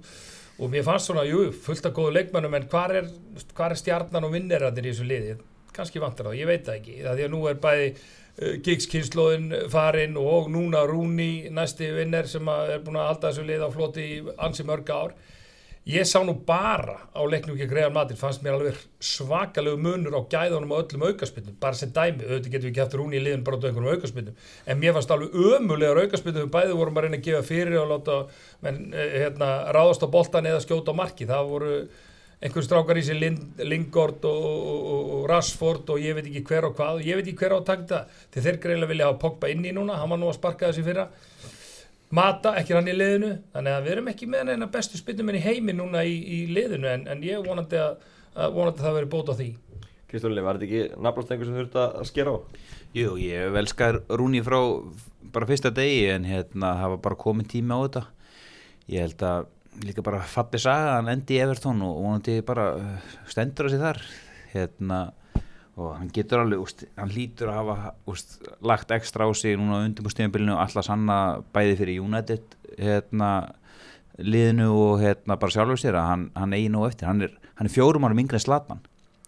og 0.61 0.73
mér 0.77 0.87
fannst 0.91 1.09
svona, 1.09 1.25
jú, 1.25 1.47
fullt 1.65 1.89
af 1.89 1.97
góðu 1.97 2.15
leikmennum 2.19 2.61
en 2.61 2.69
hvað 2.69 2.97
er, 3.01 3.13
er 3.65 3.79
stjarnan 3.81 4.29
og 4.29 4.37
vinnerandir 4.37 4.85
í 4.85 4.93
þessu 4.93 5.09
liði, 5.09 5.39
kannski 5.73 6.05
vantar 6.05 6.29
það, 6.29 6.41
ég 6.43 6.53
veit 6.53 6.67
það 6.69 6.81
ekki, 6.83 6.99
það 7.01 7.17
því 7.17 7.29
að 7.31 7.33
nú 7.33 7.45
er 7.49 7.61
bæði 7.65 7.93
uh, 8.39 8.55
gigskynnslóðin 8.63 9.51
farin 9.73 10.17
og 10.19 10.49
núna 10.53 10.85
Rúni 10.89 11.49
næsti 11.51 11.91
vinner 11.95 12.29
sem 12.29 12.47
er 12.47 12.81
búin 12.85 13.01
að 13.01 13.11
halda 13.11 13.29
þessu 13.29 13.47
lið 13.47 13.67
á 13.67 13.69
floti 13.73 14.07
í 14.07 14.23
ansi 14.37 14.67
mörg 14.67 14.91
ár. 14.93 15.15
Ég 15.89 16.05
sá 16.05 16.19
nú 16.21 16.35
bara 16.45 16.99
á 17.09 17.21
leiknum 17.25 17.55
ekki 17.55 17.65
greiðan 17.71 17.95
matir, 17.95 18.17
fannst 18.19 18.43
mér 18.45 18.53
alveg 18.53 18.77
svakalegu 19.01 19.79
munur 19.81 20.13
á 20.13 20.21
gæðunum 20.29 20.75
og 20.75 20.83
öllum 20.83 21.07
aukarspynnum 21.09 21.55
bara 21.63 21.73
sem 21.73 21.89
dæmi, 21.89 22.21
auðvitað 22.21 22.51
getum 22.53 22.67
við 22.67 22.69
ekki 22.69 22.83
haft 22.83 22.97
Rúni 22.99 23.17
í 23.17 23.21
liðin 23.23 23.41
bara 23.47 23.57
á 23.57 23.65
einhverjum 23.65 23.95
aukarspynnum, 23.95 24.35
en 24.69 24.77
mér 24.77 24.93
fannst 24.93 25.15
alveg 25.15 25.33
ömulegar 25.33 26.03
aukarspynnum, 26.03 26.45
við 26.45 26.53
bæði 26.53 26.77
vorum 26.77 27.01
að 27.01 27.07
reyna 27.07 27.17
að 27.17 27.25
gefa 27.25 27.41
fyrir 27.49 27.79
og 27.81 27.89
láta 27.95 28.19
menn, 28.61 28.79
eh, 28.93 29.17
hérna, 29.23 29.49
ráðast 29.73 30.05
á 30.05 30.13
boltan 30.13 30.51
eða 30.51 30.61
skjóta 30.61 30.93
á 30.93 30.99
marki, 31.01 31.25
það 31.25 31.49
voru 31.49 31.73
einhver 32.41 32.65
strákar 32.65 32.97
í 32.97 33.03
sig 33.05 33.19
Lingard 33.61 34.25
og, 34.25 34.45
og, 34.45 35.09
og 35.15 35.25
Rashford 35.29 35.91
og 35.93 36.01
ég 36.01 36.17
veit 36.17 36.29
ekki 36.31 36.43
hver 36.49 36.69
og 36.71 36.77
hvað 36.77 36.99
og 36.99 37.05
ég 37.05 37.19
veit 37.19 37.27
ekki 37.27 37.43
hver 37.43 37.53
á 37.53 37.57
að 37.59 37.67
taka 37.67 37.89
það 37.91 38.21
til 38.33 38.45
þeir 38.47 38.61
greiðlega 38.63 38.91
vilja 38.91 39.09
hafa 39.09 39.21
Pogba 39.21 39.51
inn 39.53 39.67
í 39.67 39.73
núna 39.77 39.99
hann 40.01 40.09
var 40.09 40.21
nú 40.21 40.31
að 40.31 40.39
sparka 40.39 40.71
þessi 40.71 40.85
fyrra. 40.87 41.07
Mata, 42.11 42.55
ekki 42.59 42.75
hann 42.75 42.89
í 42.91 42.95
liðinu 42.97 43.35
þannig 43.53 43.75
að 43.77 43.85
við 43.85 43.93
erum 43.93 44.09
ekki 44.11 44.31
með 44.33 44.49
neina 44.49 44.69
bestu 44.73 44.99
spynnum 44.99 45.29
í 45.37 45.43
heimi 45.45 45.77
núna 45.77 46.01
í, 46.03 46.17
í 46.17 46.39
liðinu 46.51 46.89
en, 46.91 47.05
en 47.13 47.21
ég 47.23 47.45
vonandi 47.45 47.79
að, 47.79 48.01
að 48.35 48.57
vonandi 48.57 48.83
það 48.87 48.97
veri 48.97 49.11
bóta 49.13 49.37
á 49.37 49.39
því. 49.39 49.51
Kristúrli, 50.11 50.43
var 50.43 50.59
þetta 50.59 50.67
ekki 50.67 50.99
nafnast 51.05 51.31
einhver 51.31 51.47
sem 51.47 51.61
þurft 51.61 51.79
að 51.79 52.09
skera 52.09 52.33
á? 52.35 52.37
Jú, 52.97 53.13
ég 53.21 53.53
velskar 53.55 54.01
Rúni 54.09 54.41
frá 54.43 54.59
bara 55.31 55.47
fyrsta 55.47 55.71
degi 55.71 56.09
en 56.11 56.25
hérna 56.27 56.73
var 56.81 56.99
bara 57.05 57.15
komin 57.21 57.47
tími 57.47 57.71
á 57.71 57.79
þetta. 57.85 58.03
Ég 58.91 59.05
held 59.05 59.23
að 59.23 59.45
líka 59.79 60.03
bara 60.03 60.21
falli 60.27 60.59
saga 60.59 60.97
hann 60.97 61.09
endi 61.11 61.37
í 61.37 61.41
Evertón 61.43 61.81
og 61.85 62.01
vonandi 62.03 62.41
bara 62.45 62.67
uh, 62.75 63.17
stendur 63.29 63.69
að 63.69 63.75
sig 63.75 63.83
þar. 63.83 64.01
Hérna 64.51 65.01
og 65.79 65.95
hann 65.95 66.11
getur 66.13 66.43
alveg, 66.43 66.61
úst, 66.61 66.83
hann 66.99 67.13
lítur 67.13 67.49
að 67.51 67.59
hafa 67.61 67.93
úst, 68.11 68.37
lagt 68.67 68.91
ekstra 68.91 69.25
á 69.27 69.31
sig 69.37 69.55
núna 69.57 69.81
undir 69.85 70.05
mústíðanbylinu 70.05 70.55
og 70.57 70.63
alltaf 70.65 70.85
sanna 70.85 71.17
bæði 71.55 71.77
fyrir 71.79 72.03
United 72.03 72.55
hérna, 72.77 73.31
liðinu 74.19 74.69
og 74.75 75.01
hérna, 75.01 75.39
bara 75.39 75.55
sjálfur 75.55 75.79
sér 75.79 75.97
að 75.97 76.09
hann, 76.09 76.29
hann 76.35 76.55
eigi 76.57 76.71
nú 76.73 76.85
eftir. 76.87 77.07
Hann 77.09 77.23
er, 77.25 77.35
er 77.55 77.71
fjórum 77.71 78.07
árum 78.07 78.19
yngri 78.21 78.37
en 78.37 78.43
Zlatan. 78.43 78.81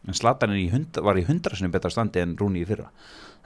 En 0.04 0.18
Zlatan 0.18 0.56
í 0.60 0.68
hund, 0.74 1.00
var 1.00 1.18
í 1.18 1.26
hundrasinu 1.28 1.72
betra 1.74 1.92
standi 1.94 2.22
en 2.22 2.36
Rúni 2.40 2.62
í 2.62 2.68
fyrra. 2.68 2.90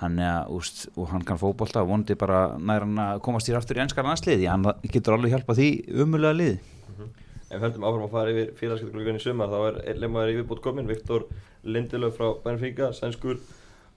Hann 0.02 0.18
er, 0.22 0.50
úst, 0.54 0.88
og 0.98 1.12
hann 1.14 1.26
kann 1.26 1.40
fótbolta 1.42 1.84
og 1.86 1.92
vonandi 1.92 2.18
bara 2.18 2.58
nær 2.58 2.86
hann 2.86 2.98
að 3.02 3.22
komast 3.26 3.50
sér 3.50 3.62
aftur 3.62 3.80
í 3.80 3.86
ennskar 3.86 4.06
landsliði 4.06 4.50
hann 4.50 4.66
getur 4.90 5.16
alveg 5.16 5.34
hjálpað 5.34 5.62
því 5.62 5.70
umulega 6.04 6.38
liði 6.92 7.10
Ef 7.48 7.54
við 7.56 7.64
höldum 7.64 7.86
áfram 7.88 8.04
að 8.08 8.12
fara 8.12 8.32
yfir 8.34 8.50
félagskiptgluggan 8.60 9.20
í 9.20 9.24
sumar 9.24 9.48
þá 9.54 9.60
er 9.70 9.78
einn 9.88 10.02
leikmaður 10.04 10.32
í 10.34 10.36
viðbútt 10.42 10.64
komin, 10.66 10.90
Viktor 10.90 11.24
Lindelöf 11.64 12.18
frá 12.20 12.34
Benfica, 12.44 12.90
sænskur 12.96 13.38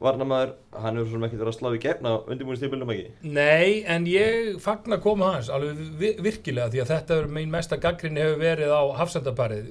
varnamaður, 0.00 0.52
hann 0.80 0.96
hefur 0.96 1.10
svona 1.12 1.26
ekkert 1.28 1.42
verið 1.42 1.50
að 1.52 1.56
slá 1.58 1.74
í 1.76 1.80
gegn 1.82 2.06
á 2.08 2.12
undirbúinistífilnum 2.32 2.92
ekki. 2.94 3.08
Nei, 3.36 3.82
en 3.84 4.06
ég 4.08 4.54
fagna 4.64 4.96
koma 5.02 5.32
hans 5.34 5.50
alveg 5.52 5.82
vi- 6.00 6.14
virkilega 6.24 6.70
því 6.72 6.80
að 6.84 6.92
þetta 6.94 7.18
er 7.20 7.28
mín 7.36 7.50
mesta 7.52 7.76
gaggrinni 7.76 8.22
hefur 8.22 8.40
verið 8.40 8.72
á 8.72 8.82
hafsendaparið. 9.02 9.68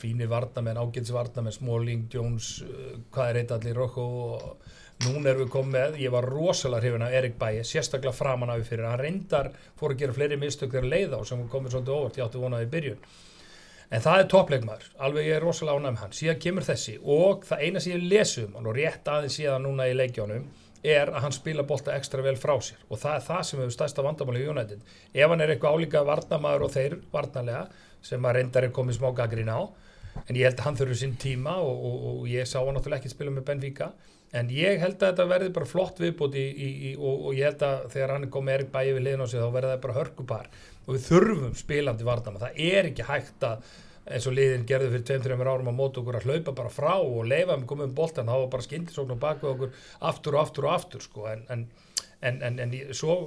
Fínir 0.00 0.28
varnamenn, 0.28 0.76
ágætis 0.80 1.12
varnamenn 1.12 1.52
Smalling, 1.56 2.06
Jones, 2.12 2.62
uh, 2.66 2.98
hvað 3.12 3.30
er 3.30 3.40
eitt 3.40 3.50
allir 3.56 3.74
Rocco 3.76 4.02
og 4.02 4.68
núna 5.06 5.30
erum 5.30 5.46
við 5.46 5.52
komið 5.54 5.74
með 5.76 5.98
ég 6.04 6.12
var 6.12 6.28
rosalega 6.28 6.84
hrifin 6.84 7.06
af 7.06 7.16
Erik 7.20 7.38
Bæi 7.40 7.64
sérstaklega 7.64 8.12
framan 8.16 8.52
af 8.52 8.60
því 8.60 8.68
fyrir, 8.68 8.86
hann 8.90 9.00
reyndar 9.00 9.50
fór 9.80 9.94
að 9.94 10.04
gera 10.04 10.16
fleiri 10.16 10.40
mistök 10.40 10.74
þegar 10.74 10.92
leið 10.92 11.16
á 11.16 11.20
sem 11.24 11.48
komið 11.48 11.76
svolítið 11.76 11.96
óvart, 11.96 12.20
ég 12.20 12.26
átti 12.26 12.42
vonaði 12.44 12.68
í 12.68 12.72
byrjun 12.74 13.04
En 13.90 14.02
það 14.04 14.20
er 14.22 14.26
toppleikmaður, 14.30 14.90
alveg 15.02 15.24
ég 15.26 15.36
er 15.36 15.42
rosalega 15.42 15.80
ánægð 15.80 15.94
með 15.96 16.02
hann. 16.04 16.12
Síðan 16.14 16.42
kemur 16.44 16.66
þessi 16.66 16.92
og 17.02 17.40
það 17.48 17.62
eina 17.66 17.80
sem 17.82 17.94
ég 17.96 18.04
lesi 18.12 18.44
um 18.44 18.52
hann 18.54 18.68
og 18.70 18.76
rétt 18.76 19.08
aðeins 19.10 19.38
síðan 19.40 19.64
núna 19.66 19.88
í 19.90 19.96
leikjónum 19.98 20.44
er 20.92 21.10
að 21.10 21.24
hann 21.24 21.34
spila 21.34 21.64
bolta 21.66 21.96
ekstra 21.96 22.22
vel 22.22 22.36
frá 22.38 22.52
sér 22.62 22.84
og 22.86 23.00
það 23.02 23.16
er 23.16 23.24
það 23.26 23.40
sem 23.48 23.60
hefur 23.60 23.74
stærsta 23.74 24.04
vandamáli 24.06 24.44
í 24.44 24.46
United. 24.52 24.84
Ef 25.10 25.34
hann 25.34 25.42
er 25.42 25.54
eitthvað 25.56 25.74
álíka 25.74 26.04
varnamaður 26.06 26.66
og 26.68 26.72
þeir 26.76 26.96
varnarlega 27.10 27.64
sem 28.06 28.30
að 28.30 28.38
reyndar 28.38 28.68
er 28.68 28.74
komið 28.78 29.00
smá 29.00 29.10
gaggrín 29.18 29.50
á 29.50 29.60
en 30.26 30.38
ég 30.38 30.46
held 30.46 30.60
að 30.60 30.66
hann 30.68 30.78
þurfi 30.80 31.00
sinn 31.02 31.18
tíma 31.20 31.56
og, 31.64 31.84
og, 31.90 32.06
og 32.12 32.24
ég 32.30 32.48
sá 32.48 32.58
hann 32.60 32.74
náttúrulega 32.76 33.02
ekki 33.02 33.12
spila 33.12 33.34
með 33.34 33.46
Benfica. 33.50 33.90
En 34.30 34.50
ég 34.54 34.78
held 34.78 35.00
að 35.00 35.08
þetta 35.08 35.26
verði 35.26 35.52
bara 35.56 35.66
flott 35.66 35.98
viðbúti 35.98 36.42
og, 36.94 37.14
og 37.26 37.30
ég 37.34 37.48
held 37.48 37.62
að 37.66 37.86
þegar 37.94 38.12
hann 38.14 38.28
komið 38.30 38.56
Erik 38.56 38.72
Bæi 38.74 38.92
við 38.92 39.04
liðin 39.06 39.24
á 39.26 39.30
sig 39.30 39.42
þá 39.42 39.54
verði 39.56 39.72
það 39.72 39.84
bara 39.86 39.96
hörkupar. 39.98 40.50
Og 40.86 40.90
við 40.94 41.06
þurfum 41.08 41.56
spilandi 41.58 42.06
varnama 42.06 42.42
það 42.44 42.60
er 42.70 42.90
ekki 42.92 43.08
hægt 43.08 43.46
að 43.48 43.64
eins 44.10 44.26
og 44.26 44.34
liðin 44.34 44.66
gerðu 44.66 44.90
fyrir 44.94 45.06
2-3 45.22 45.48
árum 45.50 45.70
á 45.70 45.74
mót 45.76 45.98
okkur 46.00 46.18
að 46.18 46.26
hlaupa 46.28 46.54
bara 46.56 46.72
frá 46.72 46.92
og 46.98 47.26
leifa 47.28 47.56
með 47.56 47.66
komið 47.70 47.88
um 47.90 47.96
boltan 47.98 48.30
þá 48.30 48.36
var 48.36 48.50
bara 48.54 48.66
skyndisókn 48.66 49.14
og 49.14 49.20
bak 49.22 49.42
við 49.44 49.50
okkur 49.50 49.74
aftur 50.10 50.36
og 50.36 50.42
aftur 50.44 50.66
og 50.66 50.74
aftur 50.74 51.04
sko. 51.04 51.26
En, 51.30 51.44
en, 51.52 51.66
en, 52.46 52.60
en, 52.64 52.76
svo 52.96 53.18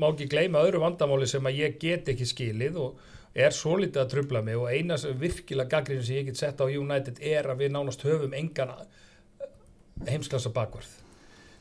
má 0.00 0.08
ekki 0.10 0.28
gleyma 0.32 0.64
öðru 0.66 0.82
vandamáli 0.82 1.28
sem 1.30 1.46
að 1.46 1.60
ég 1.62 1.78
get 1.82 2.10
ekki 2.12 2.28
skilið 2.28 2.80
og 2.82 3.04
er 3.36 3.52
svo 3.52 3.76
litið 3.80 4.00
að 4.02 4.12
trubla 4.14 4.42
mig 4.44 4.56
og 4.56 4.70
eina 4.72 4.96
sem 5.00 5.16
virkilega 5.20 5.76
gaggrinu 5.76 6.04
sem 6.04 6.20
ég 6.20 6.30
get 6.30 6.40
sett 6.40 6.62
á 6.62 6.66
United 6.66 7.20
er 7.20 7.50
að 7.50 7.64
við 7.64 7.74
nánast 7.74 8.04
höfum 8.06 8.32
engan 8.36 8.72
heimsklassa 10.06 10.52
bakvörð. 10.56 10.88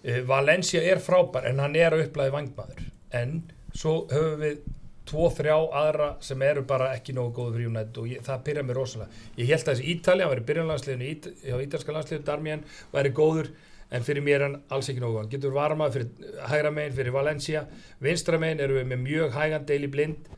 Uh, 0.06 0.22
Valencia 0.28 0.84
er 0.84 1.04
frábær 1.04 1.50
en 1.50 1.60
hann 1.64 1.76
er 1.76 1.96
að 1.96 2.08
upplæði 2.08 2.36
vangmaður 2.36 2.88
en 3.16 3.38
svo 3.76 4.06
höfum 4.12 4.42
við 4.44 4.58
tvo, 5.06 5.28
þrjá 5.30 5.56
aðra 5.82 6.10
sem 6.26 6.42
eru 6.42 6.64
bara 6.66 6.94
ekki 6.96 7.14
nógu 7.14 7.36
góðu 7.36 7.58
fyrir 7.58 7.70
United 7.70 8.00
og 8.02 8.10
ég, 8.10 8.24
það 8.26 8.44
byrja 8.48 8.66
mér 8.66 8.80
rosalega. 8.80 9.22
Ég 9.38 9.52
held 9.52 9.68
að 9.68 9.72
þessi 9.74 9.92
Ítalja, 9.94 10.26
hann 10.26 10.34
var 10.34 10.42
í 10.42 10.48
byrjanlandsliðinu 10.50 11.10
Ít, 11.12 11.28
hjá 11.44 11.60
ítalska 11.62 11.96
landsliðinu, 11.96 12.26
Darmian, 12.26 12.64
væri 12.94 13.12
góður 13.20 13.52
en 13.94 14.08
fyrir 14.08 14.26
mér 14.26 14.48
hann 14.48 14.56
alls 14.74 14.90
ekki 14.90 15.04
nógu 15.04 15.20
hann 15.20 15.30
getur 15.30 15.54
varmað 15.54 16.00
fyrir 16.00 16.40
hægra 16.50 16.72
megin, 16.74 16.96
fyrir 16.98 17.14
Valencia. 17.14 17.68
Vinstra 18.02 18.40
megin 18.42 18.64
eru 18.66 18.80
við 18.80 18.90
með 18.90 19.04
mjög 19.04 19.38
hægan 19.38 19.70
Daily 19.70 19.92
Blind 19.94 20.32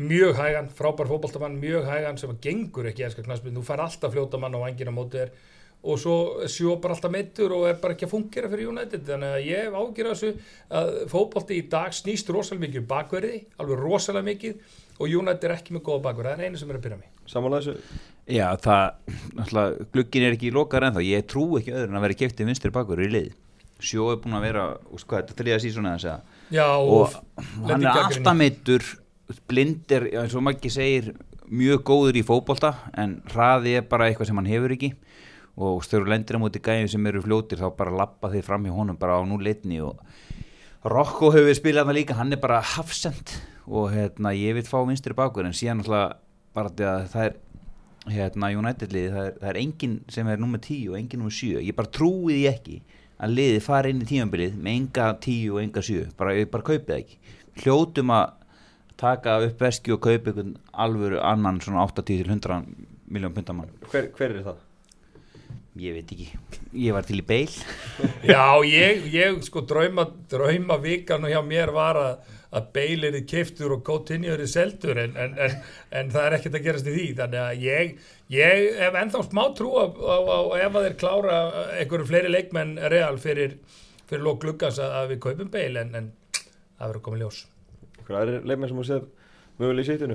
mjög 0.00 0.34
hægan, 0.38 0.72
frábær 0.76 1.08
fótboltamann, 1.10 1.60
mjög 1.60 1.86
hægan 1.88 2.18
sem 2.20 2.32
að 2.32 2.42
gengur 2.46 2.90
ekki 2.90 3.06
enska 3.06 3.24
knaspin, 3.26 3.56
þú 3.56 3.64
fær 3.66 3.84
alltaf 3.84 4.14
fljóta 4.14 4.40
mann 4.40 4.56
á 4.56 4.60
vangina 4.64 4.94
móti 4.94 5.20
þér. 5.20 5.32
Og 5.80 5.96
svo 5.96 6.14
sjó 6.52 6.74
bara 6.80 6.92
alltaf 6.92 7.12
meittur 7.12 7.54
og 7.56 7.64
er 7.70 7.78
bara 7.80 7.94
ekki 7.96 8.04
að 8.04 8.12
fungera 8.12 8.50
fyrir 8.52 8.68
United. 8.68 9.06
Þannig 9.06 9.36
að 9.38 9.46
ég 9.48 9.62
hef 9.64 9.78
ágjörð 9.80 10.10
þessu 10.10 10.32
að 10.76 10.90
fótbolti 11.08 11.56
í 11.56 11.66
dag 11.72 11.94
snýst 11.96 12.28
rosalega 12.28 12.66
mikið 12.66 12.82
um 12.82 12.88
bakverði, 12.90 13.42
alveg 13.56 13.80
rosalega 13.80 14.28
mikið 14.28 14.78
og 15.00 15.14
United 15.22 15.46
er 15.48 15.54
ekki 15.56 15.72
með 15.72 15.86
góða 15.86 16.04
bakverði, 16.10 16.34
það 16.34 16.44
er 16.44 16.50
einu 16.50 16.60
sem 16.60 16.72
er 16.72 16.76
að 16.76 16.84
byrja 16.84 16.98
mig. 17.00 17.12
Samanlega 17.30 17.64
þessu, 17.64 18.00
Já, 18.30 18.46
það, 18.62 19.78
glugginn 19.94 20.26
er 20.28 20.36
ekki 20.36 20.52
lokar 20.54 20.86
ennþá, 20.86 21.02
ég 21.02 21.24
trú 21.30 21.46
ekki 21.58 21.72
öðru 21.74 21.90
en 21.90 21.98
að 21.98 22.04
vera 22.04 22.18
keiftið 22.20 22.50
vinstri 22.50 22.72
bakur 22.74 23.00
í 23.02 23.08
lið. 23.10 23.30
Sjó 23.80 24.10
er 24.12 24.20
búin 24.20 24.36
að 24.36 24.44
vera, 24.44 24.64
úst, 24.92 25.06
hvað, 25.08 25.24
þetta 25.24 25.34
er 25.34 25.40
þriða 25.40 25.60
sísón 25.64 25.88
eða? 25.88 26.02
Segja, 26.02 26.18
Já, 26.52 26.66
og 26.76 27.16
lenti 27.16 27.72
hann 27.72 27.86
í 27.86 27.88
er 27.88 28.02
alltaf 28.02 28.36
meittur, 28.36 28.86
blindir, 29.50 30.08
eins 30.20 30.34
og 30.34 30.44
maður 30.44 30.58
ekki 30.58 30.72
segir, 30.74 31.10
mjög 31.50 31.84
góður 31.86 32.18
í 32.20 32.24
fótbolta, 32.26 32.74
en 32.98 33.18
hraði 33.32 33.76
er 33.78 33.86
bara 33.90 34.08
eitthvað 34.08 34.30
sem 34.30 34.40
hann 34.40 34.50
hefur 34.50 34.74
ekki. 34.76 34.92
Og 35.60 35.82
þú 35.84 36.04
lendir 36.08 36.38
á 36.38 36.42
móti 36.42 36.62
gæðin 36.62 36.88
sem 36.88 37.06
eru 37.10 37.22
fljótir 37.24 37.60
þá 37.60 37.68
bara 37.76 37.96
lappa 38.02 38.30
þið 38.32 38.46
fram 38.46 38.66
hjá 38.66 38.74
honum 38.74 38.98
bara 39.00 39.18
á 39.18 39.22
núleitni 39.26 39.80
og 39.84 39.98
Rocco 40.88 41.28
hefur 41.34 41.52
spilað 41.58 41.90
hann 41.90 41.98
líka, 41.98 42.16
hann 42.16 42.32
er 42.32 42.40
bara 42.40 42.62
hafsend 42.64 43.34
og 43.68 43.90
hérna, 43.92 44.32
ég 44.32 44.56
vil 44.56 44.64
fá 44.64 44.78
vinstri 44.88 45.12
bakur 45.12 45.44
en 45.44 45.52
síðan 45.52 45.82
náttúrulega 45.82 46.14
bara 46.56 46.70
það 47.10 47.26
er 47.26 47.36
hérna 48.08 48.48
United 48.56 48.94
liði, 48.94 49.10
það 49.12 49.26
er, 49.26 49.34
það 49.42 49.50
er 49.50 49.60
enginn 49.60 49.98
sem 50.08 50.30
er 50.32 50.40
nummer 50.40 50.62
10 50.62 50.88
og 50.88 50.96
enginn 50.96 51.20
nummer 51.20 51.36
7 51.36 51.60
ég 51.66 51.76
bara 51.76 51.92
trúi 51.92 52.38
því 52.38 52.46
ekki 52.48 52.78
að 53.20 53.36
liði 53.36 53.60
fara 53.64 53.92
inn 53.92 54.00
í 54.00 54.08
tímambilið 54.08 54.56
með 54.56 54.78
enga 54.78 55.10
10 55.20 55.52
og 55.52 55.60
enga 55.60 55.84
7 55.84 56.08
bara, 56.16 56.34
ég 56.38 56.48
bara 56.52 56.66
kaupið 56.70 56.88
það 56.88 57.02
ekki. 57.02 57.18
Hljótum 57.60 58.14
að 58.16 58.39
taka 59.00 59.38
upp 59.46 59.62
veski 59.64 59.94
og 59.96 60.02
kaupa 60.04 60.30
einhvern 60.30 60.56
alvöru 60.72 61.22
annan 61.24 61.60
svona 61.64 61.86
80 61.88 62.10
til 62.10 62.26
100 62.28 62.62
miljón 63.10 63.34
pundamann. 63.36 63.72
Hver, 63.90 64.12
hver 64.16 64.36
er 64.36 64.44
það? 64.50 64.66
ég 65.78 65.94
veit 65.94 66.10
ekki, 66.12 66.26
ég 66.82 66.94
var 66.94 67.06
til 67.06 67.20
í 67.20 67.24
beil. 67.26 67.50
Já, 68.32 68.58
ég, 68.66 69.06
ég 69.12 69.40
sko 69.46 69.62
drauma, 69.68 70.06
drauma 70.30 70.78
vikan 70.82 71.26
og 71.26 71.32
hjá 71.32 71.40
mér 71.46 71.72
var 71.74 71.98
að, 72.00 72.32
að 72.58 72.70
Bale 72.74 73.10
er 73.12 73.20
keftur 73.28 73.76
og 73.76 73.84
Coutinho 73.86 74.34
er 74.34 74.42
seldur 74.50 74.98
en, 74.98 75.14
en, 75.14 75.36
en, 75.38 75.54
en 76.00 76.10
það 76.12 76.26
er 76.26 76.38
ekkert 76.38 76.58
að 76.58 76.66
gerast 76.66 76.90
í 76.90 76.96
því. 76.96 77.06
Þannig 77.20 77.44
að 77.44 77.62
ég, 77.66 77.94
ég 78.34 78.66
hef 78.80 78.98
ennþá 79.02 79.22
smá 79.28 79.44
trú 79.58 79.76
á, 79.78 79.84
á, 79.86 80.16
á 80.18 80.40
ef 80.58 80.74
að 80.74 80.88
þeir 80.88 80.98
klára 81.04 81.38
einhverju 81.78 82.10
fleiri 82.10 82.34
leikmenn 82.34 82.76
real 82.92 83.14
fyrir, 83.22 83.56
fyrir 84.10 84.26
lók 84.26 84.42
gluggans 84.44 84.82
að, 84.82 84.98
að 85.04 85.14
við 85.14 85.24
kaupum 85.28 85.54
Bale 85.54 85.86
en, 85.86 85.96
en 86.02 86.12
það 86.34 86.86
verður 86.88 87.06
komið 87.06 87.26
ljós 87.26 87.44
Hver 88.10 88.24
aðri 88.24 88.38
leikmenn 88.42 88.70
sem 88.72 88.78
þú 88.80 88.84
séð 88.88 89.02
mögulega 89.60 89.84
í 89.84 89.88
sýttinu? 89.88 90.14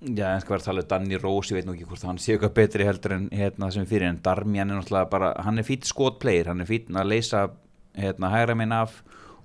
Já, 0.00 0.26
en 0.30 0.42
sko 0.42 0.52
var 0.52 0.60
að 0.60 0.66
tala 0.66 0.82
um 0.82 0.88
Danny 0.90 1.18
Rose, 1.20 1.52
ég 1.52 1.58
veit 1.58 1.66
nú 1.68 1.72
ekki 1.72 1.86
hvort 1.88 2.04
hann 2.04 2.20
sé 2.20 2.34
eitthvað 2.34 2.52
betri 2.56 2.86
heldur 2.88 3.14
en 3.16 3.26
hérna 3.36 3.70
sem 3.72 3.86
fyrir 3.88 4.08
en 4.08 4.20
Darmian 4.24 4.72
er 4.72 4.78
náttúrulega 4.78 5.08
bara, 5.12 5.30
hann 5.44 5.60
er 5.60 5.64
fýtt 5.64 5.88
skotplayer, 5.88 6.48
hann 6.48 6.60
er 6.60 6.68
fýtt 6.68 6.92
að 6.92 7.08
leysa 7.08 7.42
hérna 7.96 8.30
hægra 8.32 8.56
minn 8.60 8.72
af 8.76 8.98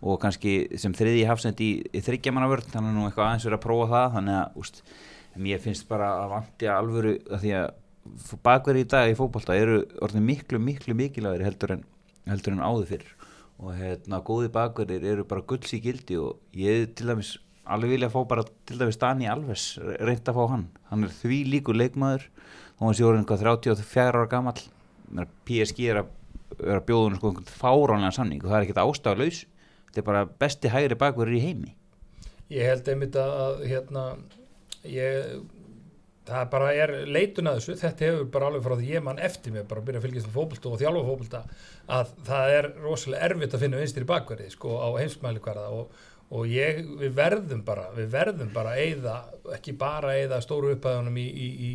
og 0.04 0.20
kannski 0.24 0.78
sem 0.80 0.96
þriði 0.96 1.25
hafsend 1.28 1.64
í, 1.64 1.70
í 1.88 2.04
þryggjamannavörn, 2.04 2.72
hann 2.75 2.90
er 2.92 2.96
nú 2.96 3.08
eitthvað 3.08 3.30
aðeins 3.30 3.48
verið 3.48 3.60
að 3.60 3.66
prófa 3.66 3.90
það, 3.94 4.10
þannig 4.18 4.40
að, 4.40 4.60
úst, 4.64 4.82
mér 5.48 5.64
finnst 5.64 5.88
bara 5.92 6.12
að 6.22 6.34
vanti 6.36 6.70
að 6.72 6.82
alvöru 6.82 7.16
að 7.32 7.46
því 7.46 7.56
að 7.62 7.70
bakverði 8.46 8.84
í 8.86 8.90
dag 8.96 9.12
í 9.12 9.18
fótbolta 9.20 9.56
eru 9.60 9.80
orðin 10.04 10.28
miklu, 10.28 10.60
miklu 10.62 10.96
mikilvægir 10.96 11.48
heldur 11.48 11.75
en, 11.75 11.88
heldur 12.28 12.56
en 12.56 12.64
áður 12.64 12.92
fyrir 12.92 13.16
og 13.56 13.75
hérna 13.75 14.20
góði 14.24 14.52
bakverðir 14.54 15.08
eru 15.14 15.25
bara 15.28 15.44
gulls 15.48 15.72
í 15.75 15.82
gildi 15.84 16.20
og 16.20 16.40
ég 16.60 16.92
til 16.96 17.10
dæmis 17.12 17.36
alveg 17.66 17.96
vilja 17.96 18.12
fá 18.14 18.20
bara 18.30 18.46
til 18.68 18.78
dæmis 18.80 19.00
Dani 19.02 19.30
Alves 19.32 19.66
reynd 19.80 20.30
að 20.30 20.38
fá 20.38 20.46
hann, 20.52 20.68
hann 20.92 21.08
er 21.08 21.18
því 21.22 21.42
líkur 21.56 21.80
leikmaður. 21.80 22.30
Og 22.76 22.90
hann 22.90 22.98
sé 22.98 23.06
orðin 23.08 23.28
hvað 23.28 23.46
34 23.46 24.26
ára 24.26 24.54
Meina, 25.06 25.28
PSG 25.46 25.84
er 25.94 26.00
að, 26.02 26.08
er 26.58 26.80
að 26.80 26.88
bjóða 26.88 27.10
hann 27.12 27.20
sko 27.20 27.32
fáránlega 27.60 28.16
samning 28.16 28.42
og 28.42 28.50
það 28.50 28.56
er 28.58 28.64
ekkert 28.66 28.80
ástæðalaus 28.82 29.44
þetta 29.96 30.02
er 30.02 30.08
bara 30.10 30.30
besti 30.44 30.72
hægri 30.72 30.98
bakverður 31.00 31.38
í 31.38 31.44
heimi. 31.44 31.76
Ég 32.52 32.68
held 32.68 32.90
einmitt 32.92 33.16
að, 33.18 33.36
að 33.46 33.62
hérna, 33.70 34.04
ég, 34.92 35.38
það 36.28 36.50
bara 36.52 36.74
er 36.76 36.94
leitun 37.08 37.50
að 37.50 37.62
þessu, 37.62 37.78
þetta 37.82 38.10
hefur 38.10 38.28
bara 38.34 38.50
alveg 38.52 38.66
frá 38.66 38.76
því 38.76 38.90
ég 38.92 39.06
mann 39.06 39.22
eftir 39.24 39.56
mig, 39.56 39.66
bara 39.70 39.82
að 39.82 39.88
byrja 39.88 40.02
að 40.02 40.08
fylgjast 40.08 40.30
með 40.30 40.36
fótbolta 40.36 40.72
og 40.72 40.82
þjálfa 40.82 41.06
fótbolta, 41.08 41.42
að 41.96 42.12
það 42.28 42.58
er 42.58 42.70
rosalega 42.84 43.30
erfitt 43.30 43.56
að 43.56 43.66
finna 43.66 43.82
vinstri 43.82 44.10
bakverði 44.12 44.50
sko 44.54 44.76
á 44.84 44.88
heimsmæli 45.00 45.44
hverða 45.48 45.66
og, 45.80 46.04
og 46.36 46.51
ég, 46.51 46.82
við 47.00 47.13
verðum 47.15 47.62
bara, 47.65 47.88
við 47.96 48.10
verðum 48.13 48.51
bara 48.54 48.75
að 48.75 48.86
eyða, 48.86 49.15
ekki 49.56 49.75
bara 49.80 50.12
að 50.12 50.22
eyða 50.24 50.42
stóru 50.44 50.74
upphæðunum 50.75 51.20
í, 51.22 51.25
í, 51.25 51.50
í, 51.70 51.74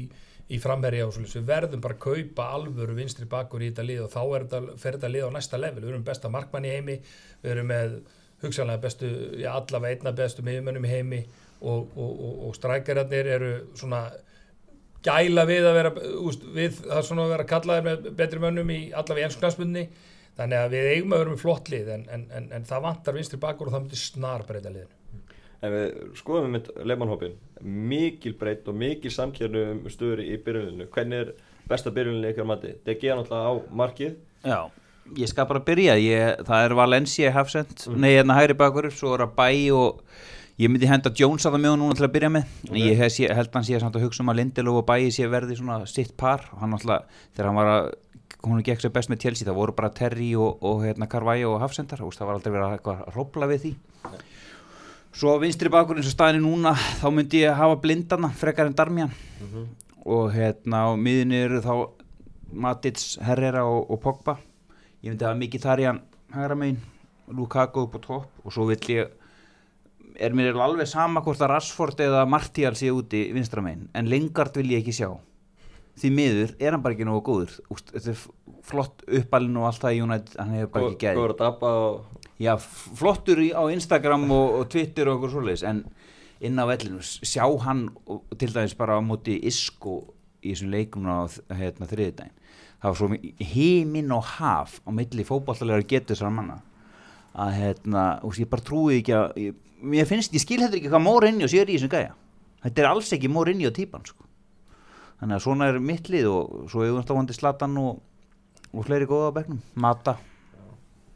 í 0.50 0.60
framherja 0.62 1.06
og 1.08 1.14
svolítið, 1.16 1.40
við 1.40 1.50
verðum 1.50 1.84
bara 1.84 1.96
að 1.96 2.02
kaupa 2.06 2.48
alvöru 2.56 2.96
vinstri 2.98 3.28
bakverði 3.30 3.68
í 3.68 3.74
þetta 3.74 3.86
lið 3.88 4.02
og 4.06 4.14
þá 4.14 4.22
þetta, 4.22 4.62
fer 4.82 4.98
þetta 4.98 5.12
lið 5.14 5.28
á 5.28 5.30
næsta 5.36 5.60
level, 5.60 5.84
við 5.84 5.92
erum 5.92 6.08
besta 6.08 6.32
markmann 6.32 6.66
í 6.68 6.74
heimi, 6.74 6.98
við 7.44 7.54
erum 7.54 7.70
með 7.70 8.00
hugsanlega 8.42 8.82
bestu, 8.84 9.12
já 9.40 9.52
allavega 9.52 9.96
einna 9.96 10.16
bestu 10.16 10.44
miðmönnum 10.44 10.88
í 10.88 10.92
heimi 10.92 11.20
og, 11.60 11.88
og, 11.96 12.10
og, 12.10 12.34
og 12.48 12.56
strækjararnir 12.56 13.32
eru 13.36 13.52
svona 13.76 14.04
gæla 15.04 15.46
við 15.48 15.66
að 15.68 15.76
vera 15.78 15.92
úst, 16.20 16.44
við 16.54 16.78
það 16.82 17.04
svona 17.08 17.26
að 17.26 17.34
vera 17.34 17.48
kallaðir 17.48 17.86
með 17.86 18.08
betri 18.16 18.42
mönnum 18.42 18.72
í 18.72 18.80
allavega 18.92 19.24
í 19.24 19.28
ennsknarsmunni 19.28 19.84
þannig 20.38 20.58
að 20.62 20.70
við 20.76 20.88
eigum 20.94 21.12
að 21.12 21.18
vera 21.24 21.30
með 21.34 21.42
flott 21.44 21.68
lið 21.72 21.88
en, 21.96 22.06
en, 22.14 22.24
en, 22.36 22.48
en 22.56 22.64
það 22.70 22.82
vantar 22.86 23.16
vinstri 23.18 23.38
bakur 23.42 23.68
og 23.68 23.74
það 23.74 23.82
myndir 23.84 24.02
snar 24.04 24.44
breyta 24.48 24.72
liðinu. 24.72 24.96
Ef 25.60 25.72
við 25.74 26.16
skoðum 26.16 26.46
við 26.46 26.52
mitt 26.56 26.68
leifmannhópin 26.88 27.34
mikil 27.90 28.32
breytt 28.40 28.68
og 28.72 28.76
mikil 28.80 29.10
samkjörnu 29.12 29.64
um 29.74 29.80
stöður 29.92 30.22
í 30.24 30.38
byrjuninu 30.40 30.86
hvernig 30.94 31.24
er 31.26 31.32
besta 31.68 31.92
byrjuninu 31.92 32.30
ykkar 32.32 32.48
mati? 32.48 32.74
Það 32.86 33.00
geða 33.02 33.16
náttúrulega 33.20 33.50
á 33.50 33.54
markið. 33.82 34.14
Já, 34.48 34.60
ég 35.20 35.28
skal 35.28 35.46
bara 35.50 35.60
byrja. 35.66 35.98
Ég, 36.00 36.40
það 36.48 36.64
er 36.64 36.76
Valencia 36.80 37.32
Hafsend 37.36 37.86
Mm. 37.90 38.00
nei, 38.00 38.10
hérna 38.16 38.38
hægri 38.40 38.56
bakur, 38.56 38.88
svo 38.90 39.12
er 39.18 39.26
að 39.26 39.34
bæ 39.36 39.50
og 39.76 40.00
ég 40.60 40.68
myndi 40.72 40.88
henda 40.88 41.12
Jones 41.12 41.44
að 41.44 41.54
það 41.58 41.62
með 41.66 41.76
núna 41.82 41.96
til 42.00 42.06
að 42.08 42.14
byrja 42.16 42.30
með. 42.32 42.44
En 42.70 42.76
ég 42.80 42.96
hef, 42.96 43.12
sé, 43.12 43.28
held 43.28 43.52
hann 43.52 43.64
sé 43.68 43.80
samt 43.80 43.96
að 44.00 44.06
hugsa 44.08 44.24
um 44.24 44.32
að 44.32 44.40
Lindelof 44.40 44.80
og 44.80 44.86
bæ 44.88 44.96
sé 45.12 45.28
verði 45.28 45.56
svona 45.60 45.82
sitt 45.86 46.16
par. 46.16 46.48
Og 46.54 46.64
hann 46.64 46.72
alltaf, 46.72 47.04
þegar 47.36 47.50
hann 47.50 47.60
var 47.60 47.70
að 47.76 47.92
hún 48.44 48.62
gekk 48.64 48.82
sér 48.82 48.92
best 48.94 49.10
með 49.12 49.24
Chelsea, 49.24 49.46
það 49.48 49.58
voru 49.58 49.76
bara 49.76 49.92
Terry 49.94 50.32
og, 50.38 50.62
og 50.64 50.84
hérna 50.84 51.08
Carvalho 51.10 51.54
og 51.54 51.62
Hafsendar 51.64 52.02
og 52.04 52.14
það 52.16 52.28
var 52.28 52.38
aldrei 52.38 52.54
verið 52.54 52.66
að 52.66 52.90
að 52.94 53.14
hrópla 53.14 53.48
við 53.50 53.64
því. 53.64 53.72
Svo 55.20 55.34
vinstri 55.42 55.72
bakur 55.72 55.98
eins 55.98 56.08
og 56.08 56.14
staðinu 56.14 56.46
núna 56.46 56.72
þá 57.00 57.08
myndi 57.12 57.42
ég 57.42 57.58
hafa 57.58 57.80
blindana 57.82 58.30
frekar 58.40 58.70
en 58.70 58.76
Darmian. 58.78 59.14
Og 60.06 60.30
hérna 60.32 60.86
á 60.86 60.90
miðinni 60.96 61.40
eru 61.44 61.60
þá 61.64 61.74
Matits, 62.50 63.18
Herrera 63.22 63.66
og, 63.68 63.90
og 63.90 64.00
Pogba. 64.02 64.38
Ég 65.02 65.12
myndi 65.12 65.26
hafa 65.26 65.38
mikið 65.38 65.66
þar 65.66 65.82
í 65.82 65.88
hann 65.90 66.02
hægra 66.34 66.56
megin, 66.58 66.80
Lukaku 67.30 67.86
upp 67.86 67.96
á 67.98 68.00
topp 68.02 68.46
og 68.46 68.54
svo 68.54 68.66
vill 68.70 68.82
ég 68.90 69.10
er 70.20 70.34
mér 70.36 70.58
alveg 70.58 70.88
sama 70.90 71.22
hvort 71.24 71.40
að 71.42 71.54
Rashford 71.54 72.00
eða 72.02 72.26
Martial 72.28 72.76
sé 72.78 72.90
úti 72.92 73.28
vinstra 73.34 73.62
megin 73.64 73.88
en 73.94 74.10
Lingard 74.10 74.56
vil 74.58 74.72
ég 74.74 74.82
ekki 74.82 74.94
sjá 74.94 75.10
því 76.00 76.10
miður 76.16 76.54
er 76.58 76.74
hann 76.74 76.84
bara 76.84 76.96
ekki 76.96 77.08
nógu 77.08 77.22
góður. 77.28 77.56
Úst, 77.72 77.92
þetta 77.94 78.14
er 78.14 78.62
flott 78.70 79.04
uppalinn 79.20 79.58
og 79.60 79.68
allt 79.68 79.84
það 79.84 79.96
í 79.96 80.02
United, 80.06 80.36
hann 80.38 80.56
hefur 80.56 80.72
bara 80.74 80.88
ekki 80.90 81.06
gæði. 81.06 81.20
góður 81.20 81.34
að 81.34 81.42
dabba 81.44 81.72
og 81.80 82.26
já, 82.40 82.52
flottur 83.00 83.42
í, 83.44 83.50
á 83.56 83.62
Instagram 83.72 84.26
og, 84.30 84.56
og 84.60 84.68
Twitter 84.72 85.10
og 85.10 85.18
okkur 85.18 85.34
svoleiðis 85.36 85.66
en 85.68 85.84
inn 86.40 86.60
á 86.60 86.64
vellinu, 86.68 87.00
sjá 87.04 87.44
hann 87.66 87.86
og, 88.06 88.22
og 88.24 88.40
til 88.40 88.52
dæmis 88.54 88.76
bara 88.78 88.96
á 88.96 89.00
móti 89.04 89.36
Isco 89.48 90.02
í 90.40 90.54
þessum 90.54 90.72
leikum 90.72 91.08
á 91.08 91.28
hérna, 91.52 91.88
þriðudaginn 91.88 92.36
það 92.80 92.88
var 92.88 92.96
svo 92.96 93.08
heiminn 93.52 94.14
og 94.16 94.28
haf 94.38 94.78
á 94.88 94.90
milli 94.94 95.26
fótballtalega 95.28 95.84
getur 95.88 96.16
þessar 96.16 96.32
manna 96.32 96.60
að 97.36 97.52
hérna, 97.58 98.04
og 98.26 98.38
ég 98.40 98.48
bara 98.50 98.64
trúi 98.66 99.00
ekki 99.00 99.14
að 99.14 99.36
ég, 99.38 99.58
mér 99.92 100.08
finnst, 100.08 100.32
ég 100.34 100.42
skil 100.42 100.62
þetta 100.62 100.78
ekki 100.80 100.90
hvað 100.90 101.04
Mourinho 101.04 101.48
sér 101.50 101.68
í 101.70 101.76
þessum 101.76 101.92
gæja. 101.92 102.16
Þetta 102.64 102.82
er 102.82 102.88
alls 102.90 103.12
ekki 103.16 103.30
Mourinho 103.32 103.70
típan 103.74 104.04
sko. 104.08 104.26
Þannig 105.20 105.36
að 105.36 105.44
svona 105.46 105.70
er 105.70 105.80
mitt 105.84 106.10
lið 106.12 106.30
og 106.32 106.66
svo 106.72 106.84
hefur 106.84 107.02
alltaf 107.02 107.20
vandi 107.20 107.36
Slatan 107.36 107.78
og, 107.80 108.02
og 108.72 108.88
fleiri 108.88 109.08
góða 109.10 109.30
á 109.30 109.36
bekknum, 109.40 109.62
Mata 109.80 110.16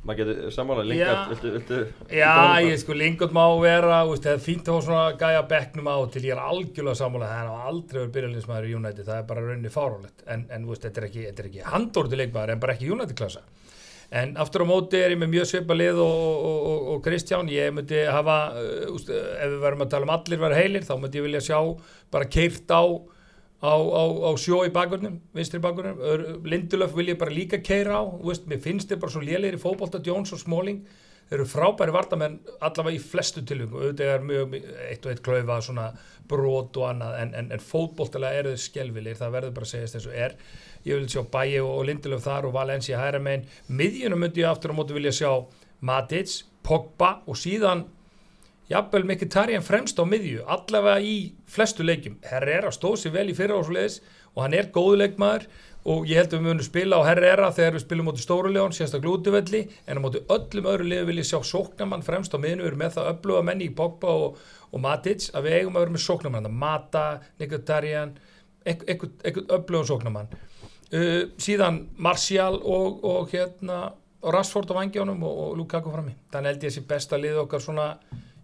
maður 0.04 0.20
getur 0.20 0.52
sammála 0.52 0.84
Já. 0.84 0.88
lingast 0.90 1.30
viltu, 1.32 1.50
viltu, 1.54 1.78
Já, 2.12 2.32
viltu 2.36 2.70
ég 2.70 2.80
sko, 2.82 2.96
Lingard 3.00 3.34
má 3.34 3.44
vera, 3.62 4.02
það 4.12 4.30
er 4.34 4.42
fínt 4.44 4.68
að 4.68 4.76
hafa 4.76 4.86
svona 4.88 5.04
gæja 5.20 5.42
bekknum 5.48 5.88
á 5.88 5.96
til 6.12 6.24
ég 6.26 6.34
er 6.34 6.42
algjörlega 6.44 7.00
sammála 7.00 7.30
það 7.30 7.42
er 7.42 7.68
aldrei 7.70 7.98
verið 8.00 8.14
byrjalinsmaður 8.16 8.68
í 8.68 8.74
United, 8.78 9.08
það 9.08 9.20
er 9.20 9.28
bara 9.30 9.44
rauninni 9.46 9.72
fárálegt, 9.72 10.24
en, 10.28 10.46
en 10.52 10.66
úst, 10.68 10.84
þetta 10.84 11.00
er 11.00 11.08
ekki, 11.08 11.24
þetta 11.30 11.44
er 11.44 11.50
ekki 11.50 11.64
handórti 11.72 12.20
leikmaður 12.20 12.54
en 12.54 12.64
bara 12.64 12.76
ekki 12.76 12.90
United-klassa. 12.92 13.44
En 14.14 14.36
aftur 14.38 14.62
á 14.62 14.66
móti 14.68 15.00
er 15.00 15.14
ég 15.14 15.18
með 15.18 15.32
mjög 15.32 15.48
svipa 15.48 15.74
lið 15.74 15.96
og, 16.04 16.18
og, 16.20 16.58
og, 16.68 16.82
og 16.92 17.00
Kristján, 17.02 17.48
ég 17.50 17.72
myndi 17.74 18.04
hafa, 18.04 18.36
uh, 18.60 18.92
úst, 18.92 19.08
ef 19.10 19.48
við 19.48 19.56
verðum 19.64 19.86
að 19.86 19.94
tala 19.96 20.06
um 20.06 20.12
allir 20.14 20.42
vera 20.44 20.60
heilir, 20.60 20.84
þá 20.86 20.94
myndi 21.00 21.18
ég 21.18 21.26
vilja 21.30 21.42
sjá 21.48 21.58
bara 22.14 22.28
keirt 22.30 22.68
á, 22.70 22.84
á, 23.62 23.74
á, 23.74 24.04
á 24.28 24.30
sjó 24.40 24.62
í 24.66 24.72
bakvörnum, 24.74 25.20
vinstri 25.36 25.60
bakvörnum, 25.62 26.44
Lindelöf 26.48 26.94
vil 26.96 27.12
ég 27.12 27.18
bara 27.20 27.34
líka 27.34 27.62
keira 27.62 28.00
á, 28.00 28.02
veist, 28.24 28.48
mér 28.50 28.62
finnst 28.64 28.90
þið 28.90 29.02
bara 29.04 29.14
svo 29.14 29.24
lélegir 29.24 29.58
í 29.58 29.62
fótbolta, 29.62 30.02
Jones 30.04 30.34
og 30.34 30.42
Smalling, 30.42 30.84
þeir 31.28 31.38
eru 31.38 31.46
frábæri 31.48 31.94
vardamenn 31.94 32.36
allavega 32.60 32.98
í 32.98 33.00
flestu 33.00 33.44
tilvíku, 33.46 33.80
auðvitað 33.80 34.12
er 34.12 34.26
mjög 34.28 34.56
eitt 34.90 35.06
og 35.06 35.14
eitt 35.14 35.24
klaufa 35.24 35.58
svona 35.64 35.86
brot 36.28 36.76
og 36.80 36.88
annað, 36.90 37.18
en, 37.22 37.34
en, 37.40 37.50
en 37.56 37.64
fótboltalega 37.64 38.42
eru 38.42 38.52
þeir 38.52 38.64
skelvilegir, 38.66 39.20
það 39.22 39.36
verður 39.38 39.56
bara 39.56 39.68
að 39.68 39.72
segjast 39.72 39.98
eins 39.98 40.08
og 40.10 40.18
er. 40.26 40.36
Ég 40.84 41.00
vil 41.00 41.08
sjá 41.08 41.24
Bæi 41.32 41.60
og, 41.62 41.70
og 41.78 41.86
Lindelöf 41.88 42.24
þar 42.26 42.48
og 42.48 42.56
Valencia 42.56 43.00
hæra 43.00 43.22
megin, 43.24 43.48
miðjunum 43.72 44.20
myndi 44.20 44.44
ég 44.44 44.50
aftur 44.50 44.76
á 44.76 44.78
móti 44.78 44.96
vilja 44.96 45.14
sjá 45.16 45.30
Matic, 45.84 46.42
Pogba 46.64 47.18
og 47.28 47.40
síðan 47.40 47.86
jafnvel 48.70 49.04
Mkhitaryan 49.08 49.64
fremst 49.64 50.00
á 50.00 50.04
miðju 50.08 50.46
allavega 50.50 51.02
í 51.04 51.14
flestu 51.50 51.84
leikjum. 51.84 52.18
Herrera 52.24 52.72
stóð 52.74 52.98
sér 53.02 53.14
vel 53.18 53.28
í 53.32 53.36
fyrra 53.36 53.60
ásleis 53.60 54.00
og 54.34 54.44
hann 54.44 54.56
er 54.56 54.70
góðu 54.74 55.00
leikmaður 55.02 55.46
og 55.84 56.06
ég 56.08 56.16
held 56.16 56.32
að 56.32 56.38
við 56.38 56.46
munum 56.46 56.64
spila 56.64 57.00
á 57.00 57.06
Herrera 57.10 57.50
þegar 57.52 57.76
við 57.76 57.84
spilum 57.84 58.08
móti 58.08 58.24
Stóruleón, 58.24 58.72
sérstaklega 58.72 59.18
útivelli 59.18 59.60
en 59.84 60.00
á 60.00 60.04
móti 60.04 60.22
öllum 60.32 60.70
öðru 60.72 60.88
liðu 60.88 61.08
vil 61.10 61.18
ég 61.20 61.28
sjá 61.28 61.42
sóknamann 61.44 62.06
fremst 62.06 62.32
á 62.32 62.40
miðinu, 62.40 62.64
við 62.64 62.70
erum 62.70 62.80
með 62.80 62.96
það 62.96 63.10
öfluga 63.12 63.42
menni 63.44 63.68
í 63.68 63.74
Pogba 63.76 64.14
og, 64.16 64.40
og 64.72 64.80
Matic 64.80 65.28
að 65.36 65.44
við 65.44 65.58
eigum 65.58 65.76
að 65.76 65.84
vera 65.84 65.96
með 65.98 66.04
sóknamann, 66.06 66.50
Mata, 66.64 67.04
Mkhitaryan 67.36 68.16
eitthvað 68.64 69.44
öflugan 69.58 69.90
sóknamann 69.92 70.32
uh, 70.32 71.22
síðan 71.36 71.84
Martial 71.96 72.56
og, 72.56 73.04
og 73.04 73.32
hérna 73.32 73.92
Rashford 74.24 74.72
á 74.72 74.78
vangjónum 74.80 75.20
og, 75.20 75.40
og 75.44 75.56
Lukaku 75.58 75.92
frammi. 75.92 76.14
Þannig 76.32 76.54
held 76.54 76.62
ég 76.64 76.72
að 76.72 76.76
sé 76.78 76.84
besta 76.88 77.20
lið 77.20 77.42
okkar 77.44 77.60
svona 77.60 77.88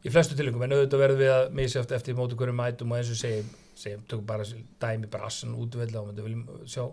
í 0.04 0.12
flestu 0.12 0.36
tilengum 0.38 0.64
en 0.64 0.76
auðvitað 0.76 1.04
verðum 1.04 1.22
við 1.22 1.32
að 1.34 1.46
misa 1.58 1.84
eftir, 1.84 2.16
móti 2.18 2.38
hverju 2.40 2.56
mætum 2.56 2.92
og 2.92 3.00
eins 3.00 3.12
og 3.12 3.20
segjum, 3.20 3.54
segjum 3.78 4.04
tökum 4.08 4.26
bara 4.28 4.46
dæmi 4.84 5.10
bara 5.12 5.30
assan 5.30 5.56
útvölda 5.60 6.02
og 6.02 6.12
við 6.12 6.28
viljum 6.28 6.44
sjá, 6.64 6.86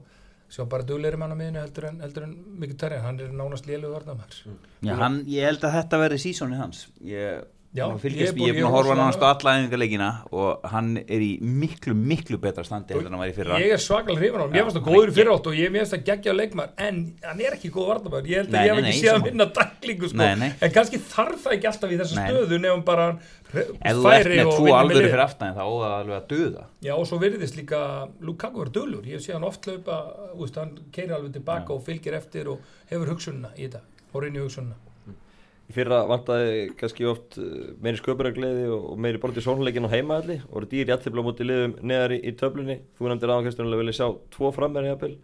sjá 0.51 0.63
bara 0.69 0.87
dugleiri 0.87 1.19
mann 1.19 1.35
á 1.35 1.37
miðinu 1.39 1.63
heldur 1.63 1.89
en, 1.89 2.01
en 2.03 2.35
mikið 2.63 2.81
tærja, 2.83 3.03
hann 3.05 3.21
er 3.23 3.35
nánast 3.35 3.69
lélugu 3.69 3.95
varnamær 3.95 4.41
hann, 5.03 5.21
ég 5.31 5.47
held 5.47 5.63
að 5.67 5.77
þetta 5.79 6.01
verði 6.03 6.19
sísóni 6.25 6.59
hans. 6.59 6.87
Ég, 7.07 7.45
Já, 7.75 7.83
ég, 7.99 8.13
ég 8.15 8.29
er 8.31 8.35
búin 8.37 8.63
að 8.63 8.73
horfa 8.73 8.95
nánast 8.95 9.19
á 9.19 9.27
alla 9.27 9.53
æfingarleikina 9.59 10.05
og 10.31 10.63
hann 10.71 10.93
er 11.03 11.23
í 11.23 11.33
miklu, 11.43 11.91
miklu 11.93 12.37
betra 12.41 12.63
standi 12.63 12.95
en 12.95 13.09
hann 13.09 13.19
var 13.19 13.27
í 13.27 13.33
fyrra 13.35 13.57
ég 13.59 13.73
er 13.75 13.81
svakal 13.83 14.15
hrifin 14.15 14.39
á 14.39 14.43
hann, 14.45 14.55
ég 14.55 14.63
fannst 14.65 14.79
það 14.79 14.87
góður 14.87 15.11
í 15.11 15.15
fyrra 15.17 15.35
og 15.35 15.49
ég 15.57 15.73
finnst 15.75 15.93
það 15.93 16.05
geggja 16.07 16.35
leikmar 16.37 16.71
en 16.87 17.01
hann 17.25 17.43
er 17.43 17.57
ekki 17.57 17.71
góð 17.75 17.89
varnamær, 17.91 18.29
ég 18.31 18.41
held 18.41 18.55
Nei, 18.55 18.61
að 18.61 18.69
ég 18.69 18.79
hef 18.79 18.87
ekki 18.87 19.01
séð 19.01 19.11
að 19.11 19.17
sammála. 19.17 19.27
vinna 19.27 19.49
dæklingu 19.57 20.11
sko. 20.13 20.19
Nei, 20.21 20.31
nei. 20.39 20.49
en 20.63 20.73
kannski 20.77 21.01
þarf 21.11 21.43
það 21.43 21.57
ekki 21.57 21.69
alltaf 21.73 21.91
í 21.91 21.99
þessa 22.01 22.21
Nei. 22.21 22.31
stöðu 22.31 22.61
nefnum 22.63 22.87
bara 22.87 23.09
ef 23.11 23.99
þú 23.99 24.09
ert 24.15 24.31
með 24.31 24.53
tvo 24.55 24.73
alvöru 24.79 25.05
fyrir 25.11 25.25
aftan 25.27 25.51
er 25.51 25.59
það 25.59 25.85
alveg 25.91 26.17
að 26.17 26.27
döða 26.31 26.65
Já 26.87 26.95
og 26.95 27.05
svo 27.11 27.21
virðist 27.21 27.59
líka 27.59 27.83
Lukaku 28.23 28.63
verið 28.63 28.79
dölur, 28.79 29.05
ég 29.11 29.23
sé 29.23 29.35
hann 29.35 29.45
oft 29.47 29.67
laupa 29.67 30.01
hann 30.55 30.75
keiri 30.95 31.13
alveg 31.19 31.35
tilbaka 31.35 31.75
og 31.75 31.83
fylgir 31.85 32.15
eftir 32.17 32.47
og 32.55 32.63
hefur 32.89 33.11
hugsunna 33.13 33.51
í 33.57 33.67
þetta 33.67 33.83
og 34.13 34.23
reynir 34.23 34.47
hugsunna 34.47 34.79
Í 35.67 35.75
fyrra 35.75 36.03
vantaði 36.07 36.67
kannski 36.79 37.07
oft 37.09 37.39
uh, 37.41 37.71
meiri 37.83 37.99
sköpunargleði 37.99 38.67
og 38.71 38.91
og 38.93 39.01
meiri 39.03 39.19
borti 39.19 39.43
sónleikin 39.43 39.87
á 39.87 39.91
heimaðalli 39.91 40.37
og 40.45 40.53
voru 40.53 40.69
dýr 40.71 40.93
jættibla 40.93 41.25
mútið 41.25 41.49
liðum 41.51 41.73
neðar 41.83 42.15
í, 42.15 42.21
í 42.23 42.35
töflunni. 42.39 42.77
Þú 42.95 43.09
nefndir 43.11 43.33
aðan 43.33 43.49
Kristján 43.49 43.73
að 43.73 43.81
vilja 43.83 43.97
sjá 43.99 44.07
tvo 44.37 44.53
frammeir 44.55 44.87
jafnvel. 44.93 45.17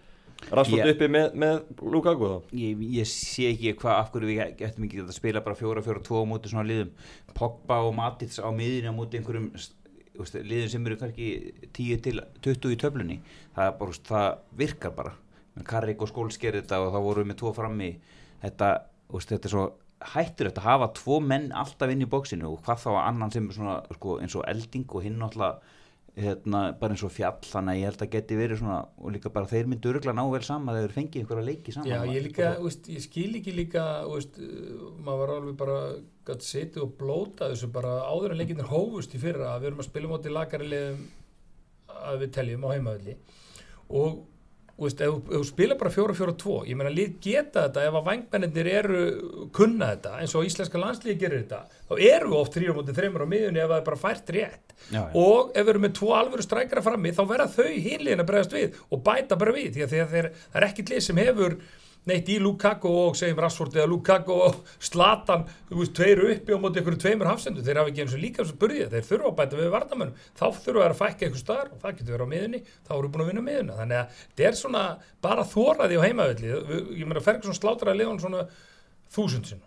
Já. 0.52 0.88
uppi 0.92 1.08
með, 1.08 1.36
með 1.40 1.62
Lukaku 1.94 2.30
þá. 2.30 2.50
ég, 2.58 2.82
ég 2.98 3.08
sé 3.10 3.48
ekki 3.54 3.74
hvað 3.80 4.00
af 4.00 4.10
hverju 4.14 4.30
við 4.30 4.42
getum 4.60 4.88
ekki 4.88 5.04
að 5.04 5.14
spila 5.16 5.44
bara 5.46 5.58
fjóra, 5.58 5.84
fjóra, 5.86 6.04
tvo 6.04 6.24
móti 6.28 6.52
svona 6.52 6.68
liðum 6.68 6.92
Pogba 7.38 7.80
og 7.88 7.94
Matits 7.98 8.42
á 8.44 8.50
miðinu 8.52 8.94
móti 8.96 9.20
einhverjum 9.20 9.50
veist, 9.54 10.36
liðum 10.36 10.72
sem 10.74 10.88
eru 10.90 11.00
kannski 11.02 11.30
10 11.72 12.02
til 12.06 12.24
20 12.44 12.76
í 12.76 12.80
töflunni 12.82 13.20
það, 13.56 13.72
bara, 13.80 14.00
það 14.10 14.28
virkar 14.64 14.98
bara 14.98 15.16
Karrik 15.70 16.02
og 16.02 16.12
Skóls 16.12 16.40
gerir 16.42 16.64
þetta 16.64 16.82
og 16.84 16.94
þá 16.94 17.00
vorum 17.08 17.24
við 17.24 17.32
með 17.32 17.40
tvo 17.44 17.54
frammi 17.56 17.90
þetta, 18.44 18.74
veist, 19.14 19.32
þetta 19.32 19.50
er 19.50 19.56
svo 19.56 19.66
hættur 20.14 20.50
þetta 20.50 20.64
að 20.64 20.70
hafa 20.70 20.90
tvo 21.00 21.20
menn 21.24 21.52
alltaf 21.64 21.94
inn 21.94 22.04
í 22.04 22.10
bóksinu 22.10 22.50
og 22.52 22.60
hvað 22.66 22.84
þá 22.84 22.90
að 22.94 23.06
annan 23.06 23.34
sem 23.34 23.48
er 23.48 23.58
svona 23.58 23.78
sko, 23.98 24.18
eins 24.24 24.36
og 24.40 24.46
elding 24.50 24.86
og 24.92 25.06
hinn 25.06 25.18
náttúrulega 25.22 25.80
hérna, 26.14 26.62
bara 26.78 26.94
eins 26.94 27.04
og 27.06 27.14
fjall 27.14 27.40
þannig 27.42 27.74
að 27.74 27.80
ég 27.80 27.90
held 27.90 28.04
að 28.06 28.12
geti 28.14 28.38
verið 28.38 28.60
svona 28.62 28.80
og 28.86 29.14
líka 29.16 29.32
bara 29.34 29.50
þeir 29.50 29.70
myndu 29.72 29.90
öruglega 29.90 30.18
ná 30.18 30.24
vel 30.30 30.42
saman 30.46 30.76
þegar 30.76 30.84
þeir 30.86 30.98
fengið 30.98 31.24
einhverja 31.24 31.48
leiki 31.48 31.74
saman. 31.74 31.90
Já 31.90 32.14
ég 32.14 32.28
líka, 32.28 32.50
úst, 32.62 32.90
ég 32.94 33.06
skil 33.08 33.32
ekki 33.40 33.56
líka 33.58 33.86
úst, 34.10 34.38
maður 35.00 35.24
var 35.24 35.34
alveg 35.38 35.58
bara 35.64 35.80
gætt 36.28 36.46
setið 36.46 36.86
og 36.86 36.94
blóta 37.00 37.50
þessu 37.50 37.72
bara 37.74 37.96
áður 38.06 38.36
en 38.36 38.44
leikinir 38.44 38.70
hófust 38.70 39.16
í 39.18 39.24
fyrra 39.24 39.56
að 39.56 39.64
við 39.64 39.72
erum 39.72 39.82
að 39.84 39.90
spila 39.90 40.12
móti 40.12 40.34
lakari 40.34 40.70
liðum 40.70 41.02
að 42.04 42.22
við 42.22 42.36
teljum 42.38 42.68
á 42.68 42.74
heimaðalli 42.76 43.18
og 43.94 44.22
Veist, 44.74 45.02
ef, 45.06 45.20
þú 45.30 45.40
spila 45.46 45.76
bara 45.78 45.92
4-4-2 45.94 46.54
ég 46.66 46.78
meina 46.80 46.90
lið 46.90 47.12
geta 47.22 47.68
þetta 47.68 47.84
ef 47.86 47.98
að 48.00 48.08
vangbennir 48.08 48.70
eru 48.72 49.02
kunna 49.54 49.92
þetta 49.92 50.14
eins 50.24 50.34
og 50.34 50.48
íslenska 50.48 50.82
landslíði 50.82 51.20
gerir 51.22 51.44
þetta 51.44 51.60
þá 51.92 51.94
eru 52.08 52.32
við 52.32 52.40
oft 52.40 52.58
3-3 52.58 53.12
á 53.22 53.28
miðunni 53.30 53.62
ef 53.62 53.70
það 53.70 53.78
er 53.78 53.86
bara 53.92 54.02
fært 54.02 54.34
rétt 54.34 54.74
Já, 54.90 54.98
já. 54.98 55.04
og 55.14 55.54
ef 55.54 55.62
við 55.62 55.72
erum 55.76 55.86
með 55.86 55.94
tvo 56.00 56.10
alvöru 56.18 56.48
strækara 56.48 56.84
frammi 56.90 57.14
þá 57.14 57.22
verða 57.30 57.48
þau 57.54 57.70
hinliðin 57.70 58.26
að 58.26 58.30
bregðast 58.32 58.58
við 58.58 58.82
og 58.90 59.04
bæta 59.06 59.38
bara 59.44 59.54
við 59.56 59.70
því 59.78 59.86
að 59.86 59.94
þeir, 59.94 60.32
það 60.50 60.60
er 60.64 60.68
ekkit 60.72 60.94
lið 60.96 61.06
sem 61.06 61.22
hefur 61.22 61.58
neitt 62.10 62.30
í 62.32 62.38
Lukaku 62.44 62.92
og 63.04 63.18
segjum 63.18 63.40
Rashford 63.44 63.78
eða 63.78 63.90
Lukaku 63.92 64.36
og 64.48 64.60
Slatan 64.84 65.46
þú 65.70 65.80
veist, 65.80 65.94
tveir 65.98 66.22
uppi 66.34 66.56
á 66.56 66.60
móti 66.60 66.82
einhverju 66.82 67.02
tveimur 67.04 67.30
hafsendu 67.32 67.64
þeir 67.64 67.80
hafa 67.82 67.94
ekki 67.94 68.04
eins 68.04 68.16
og 68.18 68.24
líka 68.24 68.44
þessu 68.44 68.60
burðið 68.62 68.96
þeir 68.96 69.08
þurfa 69.10 69.32
að 69.32 69.38
bæta 69.40 69.60
við 69.62 69.74
varnamönnum 69.78 70.22
þá 70.40 70.46
þurfa 70.66 70.88
að 70.90 70.98
fækka 71.00 71.28
einhver 71.28 71.44
staðar 71.44 71.72
og 71.72 71.84
það 71.84 71.98
getur 72.00 72.16
verið 72.18 72.28
á 72.28 72.34
miðunni 72.34 72.64
þá 72.84 72.94
eru 72.98 73.12
búin 73.14 73.26
að 73.26 73.32
vinna 73.32 73.46
miðuna 73.48 73.78
þannig 73.80 74.02
að 74.02 74.24
þetta 74.24 74.50
er 74.50 74.60
svona 74.60 74.86
bara 75.24 75.48
þóraði 75.48 76.00
á 76.00 76.06
heimavelli. 76.06 76.56
Ég 77.00 77.08
meina 77.08 77.24
Ferguson 77.24 77.58
slátraði 77.58 78.02
liðan 78.04 78.24
svona 78.24 78.48
þúsund 79.14 79.54
sinn 79.54 79.64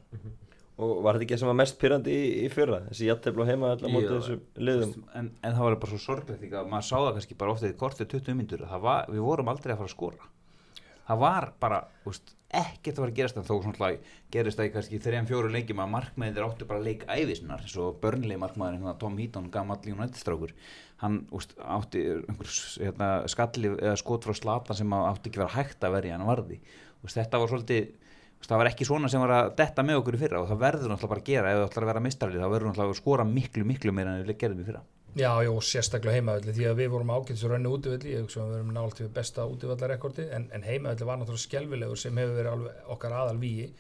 Og 0.77 0.99
var 1.01 1.17
þetta 1.17 1.25
ekki 1.25 1.37
sem 1.41 1.49
var 1.49 1.57
mest 1.57 1.79
pyrrandi 1.81 2.13
í, 2.13 2.25
í 2.45 2.49
fyrra? 2.53 2.83
Þessi 2.91 3.07
jattefla 3.09 3.47
og 3.47 3.49
heima 3.49 3.71
allar 3.73 3.93
mótið 3.95 4.11
Jú, 4.11 4.17
þessum 4.19 4.65
liðum? 4.69 4.91
en, 5.17 5.31
en 5.41 5.55
það 5.57 5.65
var 5.65 5.77
bara 5.81 5.93
svo 5.95 6.01
sorglegt 6.03 6.43
líka. 6.45 6.59
Að 6.61 6.69
maður 6.75 6.89
sá 6.91 6.97
það 6.99 7.13
kannski 7.17 7.37
bara 7.41 7.55
ofta 7.55 7.71
í 7.71 7.77
kortið 7.81 8.11
20 8.13 8.37
myndur 8.37 8.65
var, 8.85 9.09
við 9.09 9.25
vorum 9.25 9.49
aldrei 9.49 9.73
að 9.73 9.81
fara 9.81 9.89
að 9.89 9.95
skora 9.95 10.29
það 11.07 11.23
var 11.23 11.49
bara 11.63 11.83
úst, 12.09 12.33
ekkert 12.47 12.97
að 12.97 13.03
fara 13.03 13.13
að 13.13 13.19
gerast 13.19 13.39
en 13.39 13.47
þó 13.47 13.55
svona 13.59 13.91
gerist 14.33 14.59
það 14.59 14.69
í 14.69 14.73
kannski 14.77 15.01
3-4 15.03 15.53
leikjum 15.53 15.83
að 15.83 15.93
markmæðir 15.95 16.47
áttu 16.47 16.69
bara 16.69 16.83
leik 16.83 17.05
æðisnar 17.11 17.65
eins 17.65 17.77
og 17.83 17.99
börnlegi 18.03 18.39
markmæðin 18.41 18.81
hérna, 18.81 18.95
Tom 19.01 19.19
Heaton, 19.19 19.51
gammal 19.53 19.79
United-strákur 19.83 20.55
hann 21.03 21.21
úst, 21.37 21.55
átti 21.61 22.05
hérna, 22.81 23.11
skalli 23.31 23.75
eða 23.75 23.97
skot 24.01 24.27
frá 24.27 24.37
slata 24.37 24.77
sem 24.79 24.97
átti 24.97 25.31
ekki 25.31 25.43
vera 25.43 25.57
hægt 25.59 25.85
að 25.85 25.99
verja 25.99 26.17
en 26.17 26.27
varði. 26.29 26.61
Úst, 27.05 27.19
þetta 27.19 27.43
var 27.43 27.53
svolítið 27.53 27.91
það 28.47 28.61
var 28.63 28.71
ekki 28.71 28.87
svona 28.87 29.11
sem 29.11 29.23
var 29.23 29.35
að 29.35 29.55
detta 29.59 29.83
með 29.83 30.01
okkur 30.01 30.17
í 30.17 30.21
fyrra 30.21 30.43
og 30.43 30.51
það 30.51 30.63
verður 30.63 30.93
náttúrulega 30.93 31.13
bara 31.13 31.23
að 31.25 31.31
gera. 31.31 31.51
Ef 31.51 31.59
það 31.59 31.69
ætlar 31.69 31.87
að 31.87 31.91
vera 31.91 32.05
mistralið 32.07 32.45
þá 32.45 32.51
verður 32.53 32.71
náttúrulega 32.71 32.95
að 32.95 33.01
skora 33.01 33.27
miklu 33.27 33.67
miklu 33.67 33.95
meira 33.97 34.15
en 34.15 34.27
við 34.29 34.39
gerðum 34.41 34.63
í 34.63 34.69
fyrra 34.69 34.85
Já, 35.17 35.31
já, 35.41 35.49
sérstaklega 35.65 36.19
heimavelli 36.19 36.53
því 36.53 36.65
að 36.69 36.81
við 36.83 36.89
vorum 36.93 37.11
ágætt 37.17 37.39
svo 37.41 37.49
rönni 37.49 37.71
útivelli, 37.73 38.11
ég 38.13 38.25
hugsa 38.27 38.43
að 38.43 38.51
við 38.51 38.57
verum 38.59 38.73
nált 38.77 38.99
við 39.01 39.13
besta 39.17 39.47
útivallarekordi 39.49 40.27
en, 40.37 40.45
en 40.53 40.67
heimavelli 40.67 41.07
var 41.09 41.17
náttúrulega 41.23 41.45
skjálfilegur 41.47 42.01
sem 42.03 42.19
hefur 42.21 42.35
verið 42.37 42.67
okkar 42.93 43.15
aðal 43.17 43.39
víi 43.41 43.71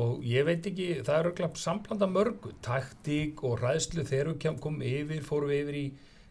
og 0.00 0.24
ég 0.24 0.46
veit 0.48 0.68
ekki, 0.70 0.86
það 1.04 1.18
er 1.18 1.28
auðvitað 1.28 1.60
samblanda 1.60 2.08
mörgu, 2.08 2.54
taktík 2.64 3.42
og 3.44 3.60
ræðslu 3.60 4.06
þegar 4.08 4.32
við 4.32 4.56
komum 4.64 4.86
yfir, 4.86 5.20
fórum 5.26 5.52
við 5.52 5.62
yfir 5.66 5.78
í 5.82 5.84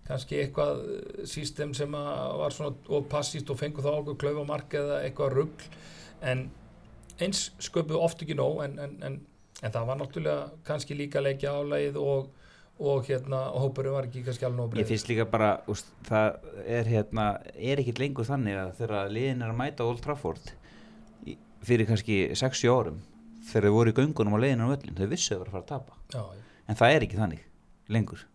kannski 0.09 0.41
eitthvað 0.41 0.81
sístem 1.29 1.75
sem 1.77 1.93
var 1.93 2.55
svona 2.55 2.73
og 2.89 3.05
passíst 3.11 3.53
og 3.53 3.59
fengu 3.59 3.85
þá 3.85 3.91
okkur 3.99 4.17
klaufamark 4.23 4.73
eða 4.81 5.03
eitthvað 5.03 5.35
ruggl 5.37 5.69
en 6.25 6.47
eins 7.21 7.51
sköpuðu 7.61 8.01
oft 8.01 8.25
ekki 8.25 8.37
nóg 8.39 8.63
en, 8.65 8.79
en, 8.81 9.19
en 9.61 9.73
það 9.75 9.89
var 9.91 10.01
náttúrulega 10.01 10.63
kannski 10.65 10.97
líka 10.97 11.21
leikja 11.21 11.53
álægið 11.59 12.01
og, 12.01 12.31
og 12.79 13.03
hérna 13.09 13.41
hópurum 13.59 13.97
var 13.97 14.07
ekki 14.07 14.23
kannski 14.23 14.47
alveg 14.47 14.59
nóg 14.61 14.71
breyð. 14.71 14.83
Ég 14.83 14.89
finnst 14.93 15.09
líka 15.11 15.25
bara, 15.27 15.51
úst, 15.71 15.91
það 16.07 16.39
er 16.63 16.89
hérna, 16.89 17.27
er 17.55 17.81
ekkit 17.83 17.99
lengur 17.99 18.27
þannig 18.27 18.59
að 18.61 18.73
þegar 18.79 19.13
liðin 19.13 19.43
er 19.43 19.51
að 19.51 19.59
mæta 19.59 19.87
Old 19.87 20.01
Trafford 20.05 20.53
í, 21.27 21.35
fyrir 21.67 21.89
kannski 21.89 22.21
60 22.39 22.71
árum 22.71 23.01
þegar 23.49 23.67
þau 23.67 23.75
voru 23.75 23.91
í 23.91 23.97
göngunum 23.99 24.39
á 24.39 24.43
liðinu 24.45 24.71
á 24.71 24.73
öllin, 24.77 24.95
þau 24.95 25.11
vissu 25.11 25.35
að 25.35 25.39
það 25.39 25.43
var 25.43 25.49
að 25.49 25.55
fara 25.55 25.65
að 25.65 25.71
tapa. 25.73 25.99
Já, 26.15 26.49
en 26.69 26.79
það 26.79 26.95
er 26.95 27.07
ekki 27.07 27.19
þannig 27.19 27.47
lengur 27.89 28.25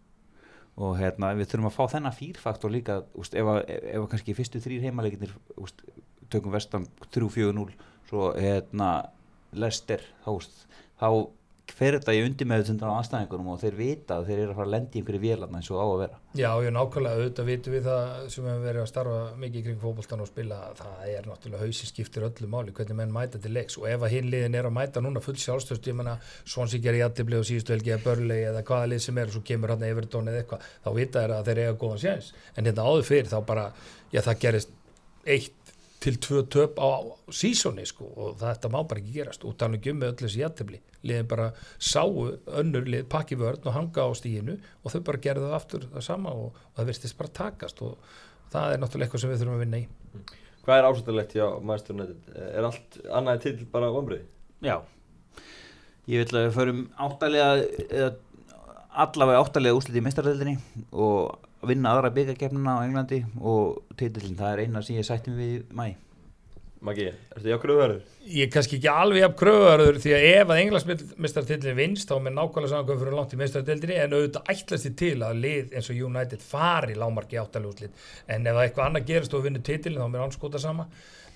og 0.75 0.97
hérna 0.99 1.31
við 1.39 1.51
þurfum 1.53 1.71
að 1.71 1.77
fá 1.77 1.85
þennan 1.93 2.17
fýrfaktor 2.17 2.73
líka 2.75 2.97
úst, 3.15 3.37
ef, 3.39 3.51
ef 3.71 4.01
að 4.01 4.09
kannski 4.11 4.35
fyrstu 4.35 4.63
þrýr 4.63 4.89
heimaleginir 4.89 5.35
tökum 6.33 6.55
vestam 6.55 6.89
3-4-0 7.15 7.69
svo 8.09 8.33
hérna 8.35 8.91
Lester 9.55 10.03
þá, 10.25 10.33
þá 10.99 11.09
fer 11.73 11.97
þetta 11.97 12.13
í 12.15 12.21
undir 12.23 12.47
með 12.47 12.67
þetta 12.69 12.91
á 12.93 12.99
anstæðingunum 13.01 13.49
og 13.55 13.61
þeir 13.63 13.77
vita 13.79 14.19
að 14.19 14.29
þeir 14.29 14.41
eru 14.43 14.53
að 14.53 14.59
fara 14.59 14.67
að 14.69 14.73
lendi 14.75 15.01
einhverju 15.01 15.21
vélarna 15.23 15.59
eins 15.59 15.71
og 15.73 15.81
á 15.81 15.87
að 15.87 16.01
vera. 16.03 16.19
Já, 16.39 16.49
ég 16.63 16.75
nákvæmlega 16.75 17.19
auðvitað 17.19 17.49
vitum 17.49 17.75
við 17.75 17.89
það 17.89 18.13
sem 18.35 18.49
hefur 18.51 18.65
verið 18.69 18.83
að 18.83 18.91
starfa 18.91 19.23
mikið 19.41 19.65
kring 19.67 19.81
fókbóltan 19.83 20.23
og 20.23 20.31
spila 20.31 20.59
það 20.79 21.09
er 21.15 21.29
náttúrulega 21.31 21.65
hausi 21.65 21.89
skiptir 21.89 22.29
öllu 22.29 22.51
máli 22.53 22.77
hvernig 22.77 22.99
menn 23.01 23.17
mæta 23.17 23.41
til 23.43 23.55
leiks 23.57 23.79
og 23.81 23.89
ef 23.91 24.07
að 24.07 24.15
hinn 24.15 24.31
liðin 24.35 24.59
er 24.61 24.69
að 24.69 24.77
mæta 24.77 25.03
núna 25.03 25.25
full 25.25 25.37
sjálfstöðst 25.41 25.91
ég 25.91 25.99
menna 25.99 26.15
svonsík 26.45 26.87
er 26.87 27.01
í 27.01 27.03
aðtibli 27.07 27.41
og 27.41 27.49
síðustu 27.49 27.75
helgi 27.75 27.97
að 27.97 28.07
börli 28.07 28.39
eða 28.53 28.63
hvaða 28.69 28.93
lið 28.93 29.05
sem 29.09 29.19
er 29.19 29.33
og 29.33 29.39
svo 29.39 29.45
kemur 29.51 29.75
hann 29.75 29.87
Evertón 29.89 30.31
eða 30.31 30.45
eitthvað 30.45 30.71
þá 30.85 30.91
vita 31.01 31.25
er 31.25 31.37
að 31.39 31.51
þeir 31.51 31.63
eiga 31.65 31.77
góðan 31.81 32.03
séns. 32.05 32.33
En 32.55 32.69
hérna 32.69 32.87
áður 32.87 33.09
fyrir 33.09 33.31
þá 33.31 33.39
bara, 33.49 33.69
já 34.15 34.23
það 34.23 34.41
gerist 34.45 34.75
eitt 35.25 35.64
til 36.05 36.19
tvö 36.21 36.43
töp 36.53 36.77
á 36.77 37.01
sísóni 37.33 37.87
sko 37.89 38.07
og 38.21 38.37
þetta 38.43 38.71
má 38.73 38.81
bara 38.85 39.01
ekki 39.01 39.15
gerast 39.15 39.45
og 39.49 39.57
þannig 39.61 39.89
um 39.91 40.01
með 40.03 40.13
öllu 40.13 40.29
þessi 40.29 40.43
jættibli 40.43 40.81
liðin 41.05 41.31
bara 41.31 41.51
sáu 41.79 42.27
önnur 42.61 42.89
lið 42.89 43.07
pakki 43.13 43.39
vörn 43.41 43.65
og 43.65 43.77
hanga 43.77 44.05
á 44.05 44.11
stíinu 44.17 44.59
og 44.83 44.93
þau 44.93 45.01
bara 45.09 45.23
gerðu 45.27 45.49
það 45.49 45.59
aftur 45.59 45.87
það 45.95 46.07
sama 46.09 46.35
og, 46.37 46.59
og 46.73 46.81
það 46.81 46.91
virtist 46.91 47.19
bara 47.21 47.37
takast 47.41 47.85
og 47.85 48.11
það 48.53 48.75
er 48.75 48.83
náttúrulega 48.83 49.09
eitthvað 49.09 49.25
sem 49.25 49.33
við 49.33 49.43
þurfum 49.43 49.57
að 49.57 49.65
vinna 49.65 49.83
í 49.83 49.87
Hvað 50.65 50.79
er 50.81 50.87
ásættilegt 50.89 51.35
hjá 51.37 51.47
maðurstjórnættin? 51.61 52.21
Er 52.41 52.65
allt 52.65 52.95
annaði 53.13 53.41
til 53.43 53.67
bara 53.69 53.91
omriði? 53.93 54.25
Já, 54.65 54.79
ég 56.09 56.23
vil 56.23 56.39
að 56.39 56.47
við 56.47 56.55
förum 56.57 56.79
áttalega 57.05 57.49
allavega 59.05 59.43
áttalega 59.43 59.77
úsliti 59.77 60.01
í 60.01 60.05
mestaröldinni 60.07 60.55
og 60.93 61.44
vinna 61.69 61.95
aðra 61.95 62.15
byggakefnina 62.15 62.79
á 62.81 62.85
Englandi 62.87 63.21
og 63.41 63.85
titillin, 63.99 64.39
það 64.39 64.53
er 64.53 64.65
eina 64.65 64.83
sem 64.85 64.99
ég 64.99 65.07
sætti 65.07 65.35
við 65.35 65.63
mæ 65.75 65.95
Maggi, 66.85 67.07
ertu 67.33 67.49
ég 67.49 67.57
á 67.57 67.63
kröðuverður? 67.63 68.01
Ég 68.29 68.45
er 68.45 68.51
kannski 68.53 68.77
ekki 68.77 68.91
alveg 68.93 69.25
af 69.25 69.37
kröðuverður 69.41 69.99
því 70.03 70.11
að 70.13 70.25
ef 70.29 70.51
að 70.53 70.59
englandsmistartillin 70.61 71.79
vinst 71.79 72.11
þá 72.11 72.19
með 72.21 72.35
nákvæmlega 72.37 72.73
saman 72.75 72.99
fyrir 73.01 73.17
langt 73.17 73.33
í 73.33 73.39
mistartildinni 73.41 73.97
en 74.03 74.17
auðvitað 74.19 74.51
ætlasti 74.53 74.93
til 75.01 75.15
að 75.25 75.41
lið 75.41 75.73
eins 75.79 75.89
og 75.89 76.03
United 76.11 76.45
fari 76.45 76.99
lámarki 77.01 77.41
áttalúslit 77.41 78.05
en 78.29 78.45
ef 78.51 78.61
eitthvað 78.61 78.91
annað 78.91 79.09
gerist 79.09 79.39
og 79.39 79.47
vinnur 79.47 79.65
titillin 79.65 80.03
þá 80.03 80.05
er 80.05 80.13
mér 80.13 80.27
anskóta 80.27 80.61
sama. 80.61 80.87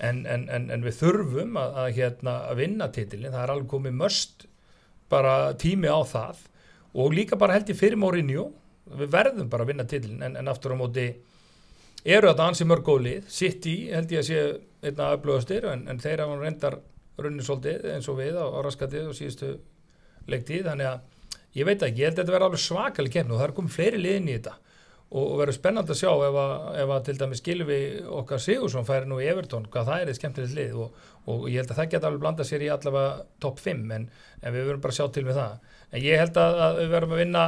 En, 0.04 0.20
en, 0.28 0.44
en, 0.52 0.68
en 0.74 0.84
við 0.84 1.00
þurfum 1.00 1.56
að, 1.62 1.80
að, 1.80 1.90
hérna, 1.96 2.38
að 2.52 2.60
vinna 2.60 2.92
titillin, 2.92 3.32
það 3.32 3.46
er 3.46 3.54
alveg 3.54 3.72
komið 3.72 3.98
möst 4.04 4.44
bara 5.08 5.38
tími 5.56 5.88
á 5.88 6.00
það. 6.04 6.44
Og 6.92 7.16
líka 7.16 7.40
bara 7.40 7.56
held 7.56 7.72
ég 7.72 7.80
fyrir 7.80 7.96
Mourinho 7.96 8.50
við 8.96 9.10
verðum 9.12 9.50
bara 9.52 9.66
að 9.66 9.72
vinna 9.72 9.88
tillin 9.88 10.22
en, 10.24 10.36
en 10.40 10.50
aftur 10.50 10.74
á 10.74 10.80
móti 10.80 11.08
eru 12.04 12.30
þetta 12.30 12.46
ansi 12.46 12.66
mörg 12.68 12.86
góð 12.86 13.02
lið. 13.06 13.26
City 13.32 13.76
held 13.92 14.12
ég 14.14 14.22
að 14.22 14.28
sé 14.28 14.44
einna 14.88 15.10
öflugastir 15.16 15.66
en, 15.72 15.84
en 15.90 16.00
þeir 16.02 16.22
hafa 16.24 16.38
reyndar 16.42 16.78
runni 17.18 17.44
svolítið 17.44 17.90
eins 17.94 18.08
og 18.10 18.20
við 18.20 18.38
á, 18.38 18.46
á 18.46 18.58
raskatið 18.62 19.10
og 19.10 19.18
síðustu 19.18 19.56
leiktíð 20.30 20.70
þannig 20.70 20.92
að 20.92 21.58
ég 21.58 21.66
veit 21.66 21.82
ekki, 21.82 22.02
ég 22.02 22.10
held 22.10 22.18
að 22.18 22.22
þetta 22.22 22.34
verði 22.36 22.48
alveg 22.48 22.64
svakalig 22.64 23.14
kemni 23.14 23.34
og 23.34 23.40
það 23.40 23.48
er 23.48 23.54
komið 23.58 23.76
fleiri 23.76 24.02
liðin 24.02 24.30
í 24.30 24.36
þetta. 24.38 24.56
Og, 25.08 25.22
og 25.24 25.38
verður 25.40 25.56
spennand 25.56 25.90
að 25.90 25.98
sjá 26.02 26.10
ef 26.12 26.34
að, 26.36 26.50
ef 26.82 26.90
að 26.92 27.04
til 27.06 27.14
dæmis 27.22 27.40
Gilvi 27.44 27.78
okkar 28.18 28.42
Sigursson 28.44 28.84
færi 28.84 29.08
nú 29.08 29.22
í 29.22 29.28
Everton, 29.30 29.64
hvað 29.72 29.88
það 29.88 30.02
er 30.02 30.10
eitt 30.12 30.18
skemmtilegt 30.18 30.56
lið 30.58 30.74
og, 30.84 30.98
og 31.32 31.46
ég 31.48 31.62
held 31.62 31.72
að 31.72 31.78
það 31.80 31.94
geta 31.94 32.10
alveg 32.10 32.24
blanda 32.26 32.44
sér 32.44 32.64
í 32.66 32.68
allavega 32.74 33.14
topp 33.40 33.62
5 33.64 33.94
en, 33.96 34.04
en 34.42 34.52
við 34.52 34.66
verðum 34.66 34.82
bara 34.84 34.94
að 34.94 34.98
sjá 34.98 35.14
til 35.14 35.24
með 35.24 35.40
það. 35.40 35.72
En 35.88 36.04
ég 36.04 36.20
held 36.20 36.40
að, 36.42 36.60
að 36.66 36.80
við 36.82 36.92
verðum 36.92 37.16
að 37.16 37.22
vinna 37.24 37.46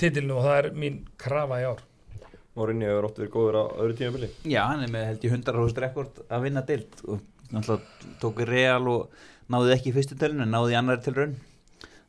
titilinu 0.00 0.38
og 0.38 0.48
það 0.48 0.58
er 0.60 0.70
mín 0.82 1.00
krafa 1.20 1.60
í 1.60 1.68
ár. 1.68 1.84
Morinni 2.58 2.88
hefur 2.88 3.06
ótt 3.06 3.20
verið 3.20 3.34
góður 3.34 3.58
á 3.62 3.64
öðru 3.78 3.98
tímafili 3.98 4.28
Já, 4.50 4.64
hann 4.66 4.82
er 4.84 4.90
með 4.90 5.06
held 5.06 5.26
í 5.26 5.30
100 5.30 5.84
rekord 5.84 6.16
að 6.26 6.46
vinna 6.48 6.64
dild 6.66 7.04
og 7.06 7.20
náttúrulega 7.50 8.16
tók 8.22 8.42
real 8.48 8.88
og 8.90 9.22
náði 9.50 9.76
ekki 9.76 9.92
í 9.92 9.94
fyrstu 9.94 10.18
telinu 10.18 10.44
en 10.44 10.52
náði 10.54 10.74
í 10.74 10.78
annari 10.80 11.04
til 11.04 11.14
raun 11.14 11.36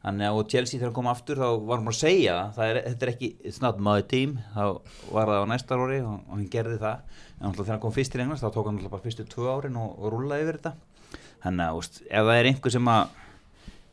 þannig 0.01 0.27
að 0.27 0.39
Chelsea 0.49 0.81
þegar 0.81 0.93
kom 0.95 1.09
aftur 1.11 1.41
þá 1.41 1.47
var 1.69 1.81
hann 1.81 1.91
að 1.91 1.97
segja 1.99 2.37
það 2.55 2.71
er, 2.71 2.79
þetta 2.87 3.05
er 3.05 3.11
ekki, 3.13 3.29
it's 3.45 3.61
not 3.61 3.81
my 3.85 3.99
team 4.01 4.39
þá 4.55 4.63
var 5.13 5.29
það 5.29 5.45
á 5.45 5.51
næsta 5.51 5.77
ári 5.77 5.99
og, 6.01 6.15
og 6.25 6.31
hann 6.35 6.47
gerði 6.55 6.79
það. 6.81 7.03
En 7.37 7.43
náttúrulega 7.45 7.67
þegar 7.67 7.75
hann 7.75 7.83
kom 7.85 7.95
fyrst 7.97 8.15
til 8.15 8.23
Englands 8.23 8.41
þá 8.41 8.49
tók 8.49 8.69
hann 8.69 8.79
náttúrulega 8.79 8.95
bara 8.95 9.05
fyrstu 9.05 9.27
tvö 9.29 9.51
árin 9.53 9.77
og, 9.81 9.91
og 10.01 10.15
rúlaði 10.15 10.47
yfir 10.47 10.57
þetta. 10.57 10.73
Þannig 11.45 11.67
að 11.67 12.01
ef 12.01 12.25
það 12.29 12.39
er 12.39 12.49
einhver 12.49 12.75
sem 12.75 12.91
að 12.95 13.19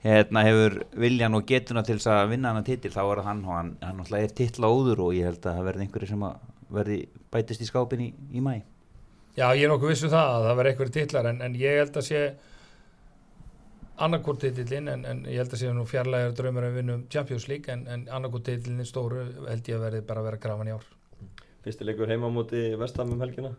hérna 0.05 0.45
hefur 0.47 0.79
viljan 0.95 1.35
og 1.35 1.47
getuna 1.47 1.83
til 1.87 1.97
þess 1.99 2.11
að 2.15 2.33
vinna 2.33 2.53
hann 2.53 2.61
að 2.63 2.69
titil 2.71 2.93
þá 2.95 3.01
er 3.05 3.23
hann 3.27 3.45
og 3.45 3.55
hann, 3.57 3.71
hann 3.83 4.03
er 4.21 4.35
titla 4.41 4.71
óður 4.71 5.09
og 5.09 5.15
ég 5.17 5.27
held 5.27 5.41
að 5.43 5.57
það 5.59 5.71
verði 5.71 5.87
einhverju 5.87 6.11
sem 6.13 6.27
verði 6.79 6.99
bætist 7.33 7.65
í 7.65 7.69
skápin 7.69 8.05
í, 8.05 8.13
í 8.33 8.45
mæ 8.45 8.61
Já 9.39 9.53
ég 9.55 9.65
er 9.65 9.73
nokkuð 9.73 9.93
vissu 9.93 10.07
um 10.09 10.15
það 10.15 10.37
að 10.37 10.47
það 10.47 10.61
verði 10.61 10.73
einhverju 10.73 10.95
titlar 10.95 11.31
en, 11.31 11.43
en 11.43 11.59
ég 11.59 11.81
held 11.83 11.99
að 11.99 12.07
sé 12.09 12.23
annarkort 13.99 14.41
titilin 14.43 14.91
en, 14.93 15.05
en 15.07 15.25
ég 15.27 15.43
held 15.43 15.55
að 15.55 15.63
sé 15.63 15.73
nú 15.75 15.87
fjarlægur 15.89 16.37
draumur 16.39 16.69
að 16.69 16.79
vinna 16.79 16.99
um 16.99 17.05
Champions 17.11 17.49
League 17.51 17.73
en, 17.73 17.87
en 17.91 18.07
annarkort 18.15 18.47
titilin 18.47 18.87
stóru 18.87 19.25
held 19.49 19.71
ég 19.71 19.79
að 19.79 19.87
verði 19.89 20.05
bara 20.07 20.23
að 20.23 20.31
vera 20.31 20.43
grafan 20.45 20.71
í 20.71 20.77
ár. 20.77 20.87
Fyrstileikur 21.67 22.11
heima 22.11 22.31
múti 22.31 22.63
vestam 22.79 23.11
um 23.15 23.25
helgina 23.25 23.57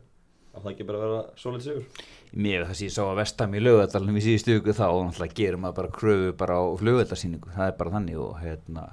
að 0.53 0.63
það 0.63 0.71
ekki 0.71 0.87
bara 0.89 1.01
vera 1.03 1.21
solid 1.39 1.65
sigur? 1.65 2.03
Mér 2.33 2.65
það 2.67 2.75
sé 2.79 2.89
ég 2.89 2.95
sá 2.95 3.01
að 3.05 3.21
vestam 3.21 3.55
í 3.55 3.61
lögadalunum 3.63 4.19
í 4.19 4.25
síðustu 4.25 4.57
ykkur 4.57 4.77
þá 4.77 4.85
og 4.87 5.01
náttúrulega 5.05 5.39
gerum 5.39 5.69
að 5.69 5.77
bara 5.79 5.93
kröfu 5.99 6.33
bara 6.39 6.59
á 6.59 6.63
flugöldarsýningu, 6.81 7.53
það 7.55 7.71
er 7.71 7.79
bara 7.79 7.95
þannig 7.95 8.19
og 8.23 8.35
hérna, 8.43 8.85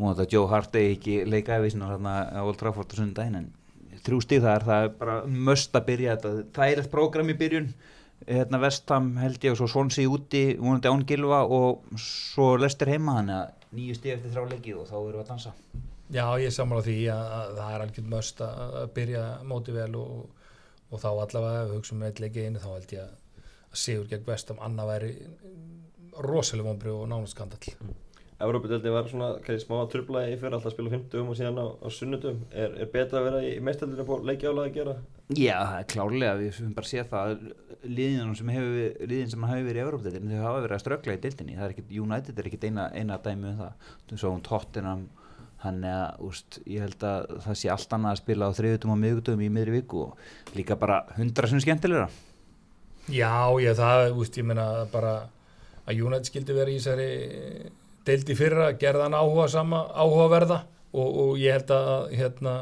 múið 0.00 0.20
þetta 0.22 0.36
Joe 0.36 0.50
Hart 0.50 0.80
eða 0.80 0.96
ekki 0.96 1.16
leika 1.28 1.60
eða 1.60 1.70
hérna 1.86 2.16
á 2.32 2.40
Old 2.42 2.60
Trafford 2.60 2.92
og 2.92 3.00
sundaginn 3.00 3.38
en 3.40 3.48
þrjú 4.00 4.20
stíð 4.24 4.44
það 4.46 4.56
er 4.56 4.68
það 4.70 4.84
er 4.88 4.92
bara 5.00 5.16
möst 5.50 5.76
að 5.76 5.88
byrja 5.90 6.16
þetta, 6.16 6.50
það 6.56 6.74
er 6.74 6.82
eitt 6.82 6.92
prógram 6.92 7.32
í 7.32 7.38
byrjun 7.40 7.72
hérna 8.28 8.60
vestam 8.60 9.14
held 9.20 9.44
ég 9.44 9.54
og 9.54 9.60
svo 9.60 9.68
Svonsi 9.70 10.04
úti, 10.08 10.44
múið 10.60 10.88
án 10.90 11.06
Gilva 11.08 11.44
og 11.48 11.86
svo 12.00 12.52
Lester 12.60 12.90
heima 12.92 13.16
þannig 13.20 13.38
að 13.38 13.56
nýju 13.76 13.96
stíð 13.96 14.16
eftir 14.16 14.34
þráleiki 14.34 14.74
og 14.74 14.88
þá 14.88 14.96
erum 14.98 15.14
við 15.14 15.22
að 15.22 15.30
dansa. 15.30 15.54
Já 16.10 16.24
ég 16.42 16.54
samála 16.54 16.82
því 16.82 16.98
að, 17.14 17.24
að 17.36 17.50
það 17.60 17.74
er 17.74 17.84
algjörð 17.84 18.12
möst 18.14 18.40
að 18.42 18.78
byrja 18.96 19.24
móti 19.46 19.74
vel 19.76 19.90
og 20.00 20.39
og 20.90 21.02
þá 21.02 21.10
allavega 21.12 21.64
ef 21.64 21.70
við 21.70 21.76
hugsaum 21.78 22.00
með 22.02 22.12
eitt 22.12 22.22
leikið 22.24 22.46
einu 22.46 22.62
þá 22.62 22.70
held 22.74 22.94
ég 22.96 23.08
að 23.08 23.18
Sigur 23.70 24.06
gegn 24.10 24.26
Vestam 24.26 24.58
annað 24.66 24.88
væri 24.90 25.10
rosalega 26.26 26.66
vonbri 26.66 26.90
og 26.90 27.04
nánast 27.06 27.36
skandall. 27.36 27.74
Mm. 27.78 27.98
Európa-deldin 28.40 28.94
var 28.94 29.08
svona 29.08 29.28
kannski 29.44 29.66
smá 29.66 29.74
að 29.82 29.90
trubla 29.92 30.22
í 30.26 30.36
fyrir 30.40 30.54
alltaf 30.56 30.70
að 30.70 30.74
spila 30.74 30.92
50 30.94 31.28
og 31.28 31.36
síðan 31.36 31.60
á, 31.60 31.66
á 31.76 31.88
sunnudum. 31.92 32.38
Er, 32.50 32.72
er 32.80 32.88
betra 32.90 33.20
að 33.20 33.26
vera 33.28 33.42
í 33.44 33.50
meistaldinu 33.60 34.06
på 34.08 34.16
leikjála 34.24 34.64
að 34.64 34.76
gera? 34.78 34.94
Já, 35.36 35.58
það 35.60 35.76
er 35.76 35.88
klárlega, 35.92 36.38
við 36.40 36.48
höfum 36.56 36.72
bara 36.78 36.90
séð 36.90 37.10
það. 37.12 37.34
Liðin 37.84 38.32
sem 38.38 38.50
sem 39.34 39.44
hafi 39.50 39.66
verið 39.68 39.82
í 39.82 39.84
Európa-deildinni, 39.84 40.38
þau 40.40 40.46
hafa 40.48 40.64
verið 40.64 40.76
að 40.78 40.84
ströggla 40.86 41.16
í 41.18 41.22
deildinni. 41.26 41.58
Það 41.58 41.66
er 41.66 41.74
ekkit, 41.76 41.92
United 42.00 42.40
er 42.40 42.50
ekkit 42.50 42.66
eina, 42.70 42.88
eina 42.96 43.20
dæmi 43.28 43.52
um 43.52 43.60
það 43.60 43.72
er 45.60 45.92
að, 45.92 46.22
úst, 46.30 46.60
ég 46.64 46.84
held 46.84 47.04
að 47.04 47.28
það 47.44 47.58
sé 47.60 47.70
allt 47.72 47.94
annað 47.96 48.14
að 48.14 48.22
spila 48.22 48.48
á 48.48 48.56
þriðutum 48.56 48.94
og 48.94 49.00
miðgutum 49.02 49.44
í 49.44 49.50
miðri 49.52 49.76
viku 49.80 50.06
og 50.06 50.56
líka 50.56 50.78
bara 50.80 51.02
hundra 51.18 51.50
sem 51.50 51.60
skemmtilegra. 51.62 52.08
Já, 53.10 53.32
ég 53.60 53.76
það, 53.76 54.06
úst, 54.20 54.38
ég 54.40 54.46
meina 54.46 54.66
bara 54.92 55.14
að 55.86 56.02
United 56.06 56.28
skildi 56.30 56.56
vera 56.56 56.72
í 56.72 56.78
þessari 56.78 57.70
deildi 58.06 58.36
fyrra, 58.38 58.72
gerðan 58.80 59.16
áhuga 59.16 59.48
sama, 59.52 59.84
áhugaverða 59.92 60.62
og, 60.92 61.08
og 61.08 61.40
ég 61.40 61.58
held 61.58 61.72
að 61.74 62.14
hérna 62.16 62.54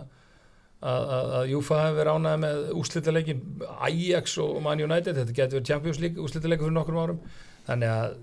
að, 0.78 1.50
Júfa 1.52 1.82
hefur 1.84 1.98
verið 1.98 2.18
ánæði 2.18 2.40
með 2.44 2.64
úslitaleikin 2.78 3.44
Ajax 3.88 4.38
og 4.42 4.58
Man 4.64 4.82
United 4.84 5.16
þetta 5.18 5.36
getur 5.36 5.58
verið 5.58 5.70
Champions 5.70 6.02
League 6.02 6.22
úslitaleikin 6.22 6.68
fyrir 6.68 6.76
nokkrum 6.76 7.00
árum. 7.02 7.22
Þannig 7.68 7.94
að 7.94 8.18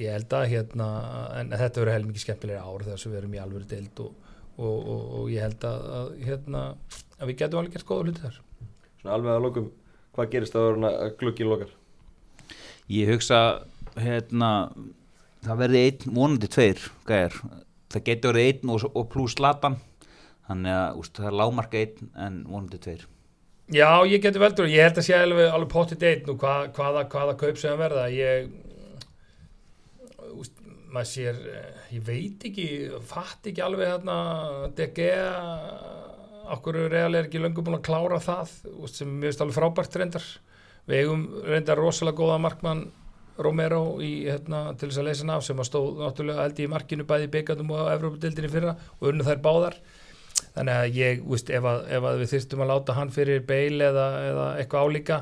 ég 0.00 0.12
held 0.12 0.36
að 0.36 0.46
hérna, 0.52 0.86
en 1.40 1.54
þetta 1.54 1.82
verður 1.82 1.94
heilmikið 1.96 2.24
skemmtilega 2.24 2.64
ár 2.66 2.84
þess 2.86 3.06
að 3.06 3.14
við 3.14 3.20
erum 3.22 3.36
í 3.36 3.42
alvöru 3.42 3.68
deild 3.70 4.02
og, 4.04 4.34
og, 4.56 4.76
og, 4.76 5.06
og 5.20 5.32
ég 5.32 5.46
held 5.46 5.66
að, 5.68 5.88
að 5.98 6.12
hérna, 6.26 6.62
að 7.16 7.30
við 7.30 7.40
getum 7.42 7.62
alveg 7.62 7.76
gert 7.76 7.88
góða 7.88 8.06
hluti 8.06 8.24
þar. 8.26 8.38
Svona 9.00 9.16
alveg 9.16 9.32
að 9.32 9.46
lokum, 9.46 9.72
hvað 10.16 10.30
gerist 10.34 10.60
að 10.60 10.86
glukkin 11.20 11.50
lokar? 11.52 11.74
Ég 12.92 13.10
hugsa 13.10 13.40
hérna 13.96 14.50
það 15.46 15.60
verði 15.62 15.82
einn, 15.86 16.14
vonandi 16.18 16.50
tveir 16.50 16.86
gæðir, 17.08 17.36
það 17.92 18.06
getur 18.08 18.34
verið 18.34 18.48
einn 18.52 18.72
og, 18.74 18.86
og 18.92 19.08
pluss 19.12 19.38
latan 19.42 19.78
þannig 20.46 20.76
að 20.76 21.00
úst, 21.00 21.18
það 21.18 21.28
er 21.30 21.38
lámarka 21.40 21.82
einn 21.82 22.10
en 22.26 22.40
vonandi 22.46 22.80
tveir. 22.82 23.06
Já, 23.74 23.88
ég 24.06 24.22
getur 24.22 24.44
veldur, 24.44 24.68
ég 24.70 24.86
held 24.86 25.00
að 25.00 25.08
sé 25.08 25.16
alveg, 25.18 25.48
alveg 25.50 25.70
potið 25.72 26.04
einn 26.06 26.28
og 26.30 26.38
hvað, 26.38 26.68
hvaða, 26.76 27.00
hvaða 27.10 27.32
kaup 27.40 27.56
sem 27.58 27.80
verða. 27.80 28.04
Ég 28.14 28.52
maður 30.96 31.12
sér 31.12 31.40
ég 31.92 32.02
veit 32.06 32.48
ekki, 32.48 32.66
fatt 33.06 33.46
ekki 33.50 33.64
alveg 33.64 33.92
hérna, 33.92 34.18
DG 34.76 35.08
okkur 36.56 36.78
reall 36.90 37.16
er 37.18 37.26
ekki 37.26 37.40
löngu 37.42 37.64
búin 37.64 37.78
að 37.78 37.86
klára 37.88 38.20
það 38.22 38.52
sem 38.90 39.10
mér 39.10 39.30
finnst 39.30 39.42
alveg 39.44 39.58
frábært 39.58 39.98
reyndar. 40.00 40.26
Við 40.86 41.02
eigum 41.02 41.26
reyndar 41.46 41.80
rosalega 41.80 42.20
góða 42.20 42.38
markmann 42.42 42.86
Romero 43.42 43.98
í, 44.00 44.24
hérna, 44.24 44.70
til 44.78 44.88
þess 44.88 45.00
að 45.02 45.08
leysa 45.10 45.28
af 45.34 45.44
sem 45.44 45.58
að 45.60 45.68
stóð 45.68 46.00
náttúrulega 46.00 46.44
held 46.46 46.60
í 46.62 46.68
markinu 46.72 47.06
bæði 47.08 47.30
byggandum 47.34 47.72
og 47.76 47.90
Evrópadildinni 47.92 48.52
fyrra 48.52 48.76
og 48.96 49.08
unnu 49.10 49.26
þær 49.26 49.42
báðar. 49.44 49.76
Þannig 50.54 50.76
að 50.76 50.96
ég, 50.96 51.24
veist, 51.26 51.50
ef, 51.52 51.66
að, 51.68 51.82
ef 51.98 52.06
að 52.08 52.22
við 52.22 52.32
þyrstum 52.32 52.62
að 52.64 52.70
láta 52.72 52.96
hann 52.96 53.12
fyrir 53.12 53.42
beil 53.48 53.82
eða, 53.84 54.06
eða 54.30 54.46
eitthvað 54.60 54.86
álíka 54.86 55.18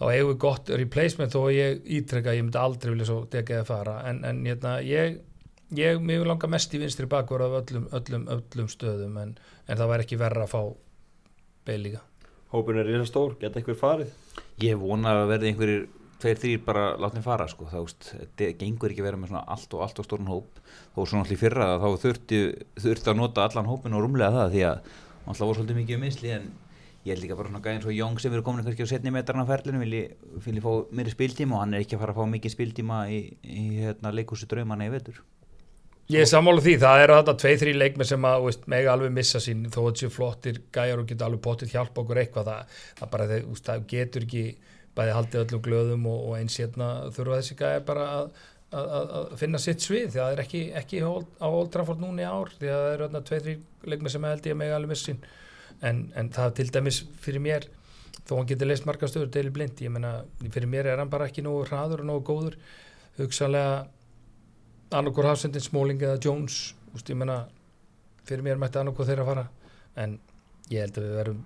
þá 0.00 0.04
hefur 0.08 0.30
við 0.32 0.38
gott 0.46 0.70
replacement 0.80 1.34
þó 1.34 1.42
ég 1.52 1.82
ítrekka, 2.00 2.36
ég 2.36 2.46
myndi 2.46 2.60
aldrei 2.60 2.94
vilja 2.94 3.10
svo 3.10 3.24
degja 3.30 3.60
að 3.60 3.68
fara. 3.68 3.98
En, 4.08 4.22
en 4.24 4.40
hérna, 4.48 4.78
ég 4.84 5.20
ég, 5.76 6.00
mér 6.02 6.22
vil 6.22 6.30
langa 6.30 6.50
mest 6.50 6.74
í 6.74 6.80
vinstri 6.82 7.08
bakvar 7.10 7.44
af 7.46 7.58
öllum, 7.62 7.86
öllum, 7.94 8.26
öllum 8.34 8.70
stöðum 8.70 9.18
en, 9.22 9.34
en 9.66 9.78
það 9.78 9.92
væri 9.92 10.06
ekki 10.06 10.20
verra 10.20 10.46
að 10.46 10.54
fá 10.54 10.62
beil 11.68 11.80
líka. 11.84 12.02
Hópin 12.50 12.80
er 12.80 12.88
risa 12.88 13.06
stór, 13.06 13.36
geta 13.38 13.60
eitthvað 13.60 13.78
farið? 13.78 14.14
Ég 14.64 14.80
vona 14.80 15.12
að 15.14 15.28
verði 15.34 15.50
einhverjir 15.52 15.84
tveir, 16.20 16.40
þrýr 16.42 16.64
bara 16.64 16.86
látni 17.00 17.22
fara 17.24 17.46
sko, 17.48 17.68
þá 17.70 17.78
gengur 18.58 18.90
ekki 18.90 19.04
verið 19.04 19.22
með 19.22 19.30
svona 19.30 19.44
allt 19.54 19.76
og 19.76 19.84
allt 19.84 20.02
og 20.02 20.08
stórn 20.08 20.28
hóp. 20.28 20.58
Þó 20.96 21.00
svona 21.04 21.22
allir 21.24 21.40
fyrra 21.40 21.68
að 21.76 21.84
þá 21.84 22.02
þurfti, 22.06 22.40
þurfti 22.82 23.12
að 23.12 23.20
nota 23.20 23.46
allan 23.46 23.70
hópin 23.70 23.94
og 23.96 24.04
rúmlega 24.04 24.34
það 24.34 24.56
því 24.56 24.66
að 24.72 24.82
alltaf 25.30 25.46
voru 25.46 25.60
svolítið 25.60 25.80
mikið 25.80 25.96
um 25.96 26.04
misli 26.08 26.34
en 26.34 26.50
ég 27.04 27.14
held 27.14 27.24
líka 27.24 27.36
bara 27.38 27.48
svona 27.48 27.62
gæðin 27.64 27.82
svo 27.84 27.92
Jóng 27.96 28.20
sem 28.20 28.34
eru 28.36 28.44
komin 28.44 28.64
kannski 28.66 28.84
á 28.84 28.92
setni 28.92 29.12
metrarna 29.14 29.46
á 29.48 29.50
ferlinu 29.50 29.80
vil 29.80 29.94
ég, 29.96 30.16
fá 30.60 30.72
meiri 30.92 31.12
spiltíma 31.14 31.56
og 31.56 31.62
hann 31.64 31.76
er 31.76 31.84
ekki 31.84 31.96
að 31.96 32.02
fara 32.04 32.12
að 32.12 32.20
fá 32.20 32.32
mikið 32.34 32.54
spiltíma 32.56 32.98
í, 33.08 33.20
í 33.40 33.66
hérna, 33.80 34.12
leikúsi 34.12 34.48
draumana 34.50 34.88
í 34.88 34.92
vetur. 34.92 35.22
Ég 36.10 36.24
er 36.24 36.28
sammála 36.28 36.60
því, 36.60 36.74
það 36.82 37.04
eru 37.04 37.16
þetta 37.20 37.34
tvei, 37.38 37.52
þrý 37.60 37.72
leikmi 37.76 38.06
sem 38.08 38.24
að 38.26 38.44
veist, 38.48 38.64
mega 38.68 38.92
alveg 38.92 39.12
missa 39.14 39.40
sín 39.40 39.62
þó 39.70 39.78
að 39.84 39.90
þessu 39.92 40.10
flottir 40.10 40.56
gæjar 40.74 41.00
og 41.00 41.06
geta 41.06 41.28
alveg 41.28 41.42
potið 41.44 41.74
hjálpa 41.76 42.02
okkur 42.02 42.20
eitthvað, 42.24 42.50
það, 42.50 42.80
það, 42.98 43.10
bara, 43.12 43.28
það, 43.30 43.44
það 43.68 43.84
getur 43.92 44.26
ekki 44.26 44.44
bæði 44.98 45.12
haldið 45.16 45.44
öllum 45.44 45.62
glöðum 45.64 46.08
og, 46.10 46.24
og 46.26 46.38
eins 46.40 46.56
hérna 46.58 46.88
þurfa 47.14 47.38
þessi 47.38 47.58
gæjar 47.60 47.84
bara 47.86 48.08
að, 48.16 48.32
að, 48.74 49.14
að 49.20 49.36
finna 49.44 49.60
sitt 49.62 49.86
svið 49.86 50.08
því 50.08 50.18
að 50.18 50.24
það 50.24 50.34
er 50.34 50.42
ekki, 50.44 50.64
ekki 50.82 51.04
á 51.06 51.46
Old 51.46 51.70
Trafford 51.76 52.02
núni 52.02 52.26
ár 52.26 52.50
því 52.56 52.72
að 52.72 52.82
það 52.82 52.96
eru 52.96 53.06
hérna 53.06 53.22
tvei, 53.30 53.38
þrý 53.46 53.56
leikmi 53.94 54.12
sem 54.16 54.28
held 54.32 54.50
ég 54.50 54.56
að 54.56 54.60
mega 54.64 54.80
alveg 54.80 54.92
missa 54.96 55.12
sín 55.12 55.22
en, 55.86 56.08
en 56.16 56.32
það 56.34 56.56
til 56.58 56.66
dæmis 56.74 57.02
fyrir 57.22 57.42
mér 57.44 57.68
þó 58.28 58.36
hann 58.38 58.48
getur 58.50 58.68
leist 58.70 58.86
marga 58.86 59.08
stöður 59.10 59.30
deili 59.34 59.52
blind, 59.54 59.80
ég 59.82 59.92
menna 59.92 60.20
fyrir 60.54 60.70
mér 60.70 60.92
er 60.92 61.00
hann 61.02 61.10
bara 61.10 61.26
ekki 61.30 61.42
nógu 61.44 61.64
hraður 61.66 62.04
og 62.04 62.10
nógu 62.10 62.26
góður. 62.28 62.58
Hugsalega 63.18 63.86
annarkur 64.94 65.28
hafsendin 65.30 65.64
Smalling 65.64 66.02
eða 66.02 66.20
Jones 66.22 66.60
úst, 66.94 67.10
ég 67.10 67.18
menna, 67.18 67.42
fyrir 68.28 68.44
mér 68.46 68.60
mætti 68.60 68.80
annarkur 68.80 69.08
þeirra 69.08 69.26
fara. 69.26 69.46
En 69.98 70.18
ég 70.70 70.84
held 70.84 71.00
að 71.00 71.08
við 71.08 71.18
verum 71.18 71.40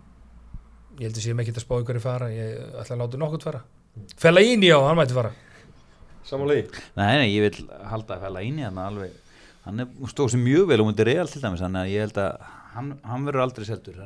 ég 0.98 1.08
held 1.08 1.16
að 1.18 1.24
séum 1.24 1.40
ekki 1.42 1.54
að 1.54 1.64
spá 1.64 1.74
ykkur 1.80 1.98
í 1.98 2.04
fara 2.04 2.30
ég 2.30 2.60
ætla 2.82 2.98
að 2.98 3.02
láta 3.02 3.20
nokkurt 3.22 3.48
fara. 3.48 3.64
Fella 4.20 4.42
ín 4.44 4.62
í 4.62 4.70
á, 4.70 4.78
hann 4.84 4.98
mætti 4.98 5.16
fara. 5.16 5.32
Samanlega 6.24 6.64
í? 6.64 6.82
Nei, 6.98 7.12
nei, 7.20 7.28
ég 7.32 7.48
vil 7.48 7.68
halda 7.90 8.18
að 8.18 8.26
fella 8.28 8.44
ín 8.44 8.60
í 8.60 8.66
hann 8.66 8.80
alveg 8.80 9.20
hann 9.64 9.80
stóð 10.10 10.34
sem 10.34 10.42
mjög 10.44 10.68
vel 10.68 10.82
um 10.84 10.90
undir 10.90 11.08
real 11.08 11.28
til 11.30 11.40
dæmis, 11.40 11.62
þannig 11.64 11.80
að 11.86 11.92
ég 11.94 12.04
held 12.04 12.18
að 12.20 12.48
hann, 12.74 12.90
hann 13.06 13.26
verður 13.28 13.44
aldrei 13.46 13.66
seldur 13.68 14.00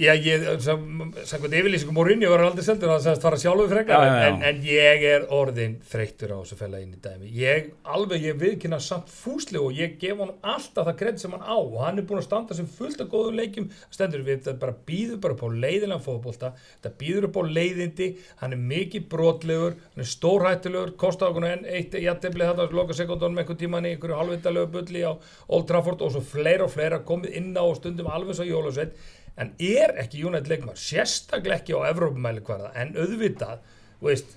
Já, 0.00 0.12
ég, 0.14 0.46
samkvæmt 0.62 1.56
yfirlýsingum 1.58 1.96
Morinni 1.96 2.28
var 2.30 2.44
aldrei 2.44 2.64
seldur, 2.66 2.92
það 2.92 3.06
sagðist 3.06 3.26
fara 3.26 3.40
sjálfur 3.40 3.70
frekar 3.72 4.04
já, 4.04 4.06
já, 4.06 4.20
já. 4.20 4.28
En, 4.30 4.44
en 4.50 4.62
ég 4.68 5.06
er 5.10 5.26
orðin 5.34 5.76
þreyttur 5.90 6.34
á 6.34 6.38
þessu 6.40 6.58
fella 6.60 6.80
inn 6.82 6.94
í 6.94 7.00
dæmi. 7.02 7.32
Ég, 7.40 7.70
alveg, 7.96 8.26
ég 8.28 8.38
viðkynna 8.40 8.80
samt 8.84 9.10
fúsli 9.12 9.60
og 9.60 9.74
ég 9.76 9.96
gef 10.00 10.20
hann 10.20 10.34
alltaf 10.40 10.88
það 10.90 10.98
kredd 11.02 11.22
sem 11.22 11.36
hann 11.36 11.44
á. 11.44 11.56
Og 11.56 11.78
hann 11.84 12.00
er 12.00 12.08
búin 12.08 12.20
að 12.22 12.28
standa 12.28 12.56
sem 12.56 12.68
fullt 12.70 13.02
af 13.02 13.10
góðum 13.12 13.38
leikjum. 13.40 13.70
Stendur 13.92 14.24
við, 14.26 14.44
það 14.46 14.60
bara 14.64 14.76
býður 14.88 15.20
bara 15.24 15.36
upp 15.36 15.44
á 15.44 15.48
leiðilega 15.64 16.04
fóðbólta, 16.04 16.52
það 16.84 16.96
býður 17.00 17.28
upp 17.30 17.40
á 17.40 17.42
leiðindi. 17.58 18.10
Hann 18.40 18.56
er 18.56 18.64
mikið 18.70 19.08
brotlegur 19.12 19.76
hann 19.80 20.04
er 20.04 20.08
stórhættilegur, 20.08 20.92
kostar 21.00 21.30
okkur 21.32 21.46
enn 21.48 21.66
eitt 21.68 21.94
jættefli 21.98 22.46
þetta, 22.46 22.68
loka 22.74 22.96
sekundunum 22.96 23.40
einhvern 23.42 23.58
tíman 23.60 23.88
í 23.88 23.94
einhverju 23.94 24.18
halvvitalegu 24.18 24.70
bulli 24.74 25.02
á 25.04 25.12
Old 25.48 25.66
Trafford 25.70 26.04
og 26.04 26.14
svo 26.14 26.22
fleira 26.24 26.66
og 26.66 26.72
fleira 26.74 27.00
komið 27.06 27.36
inn 27.40 27.50
á 27.56 27.62
og 27.64 27.76
stundum 27.78 28.09
alveg 28.16 28.38
svo 28.38 28.46
Jólasveit 28.48 28.94
en 29.40 29.54
er 29.62 29.94
ekki 30.02 30.24
United 30.26 30.50
leikmar 30.50 30.78
sérstaklega 30.80 31.60
ekki 31.60 31.76
á 31.76 31.88
Evrópumæli 31.90 32.44
hverða 32.46 32.72
en 32.80 32.92
auðvitað 32.98 33.62
veist, 34.04 34.36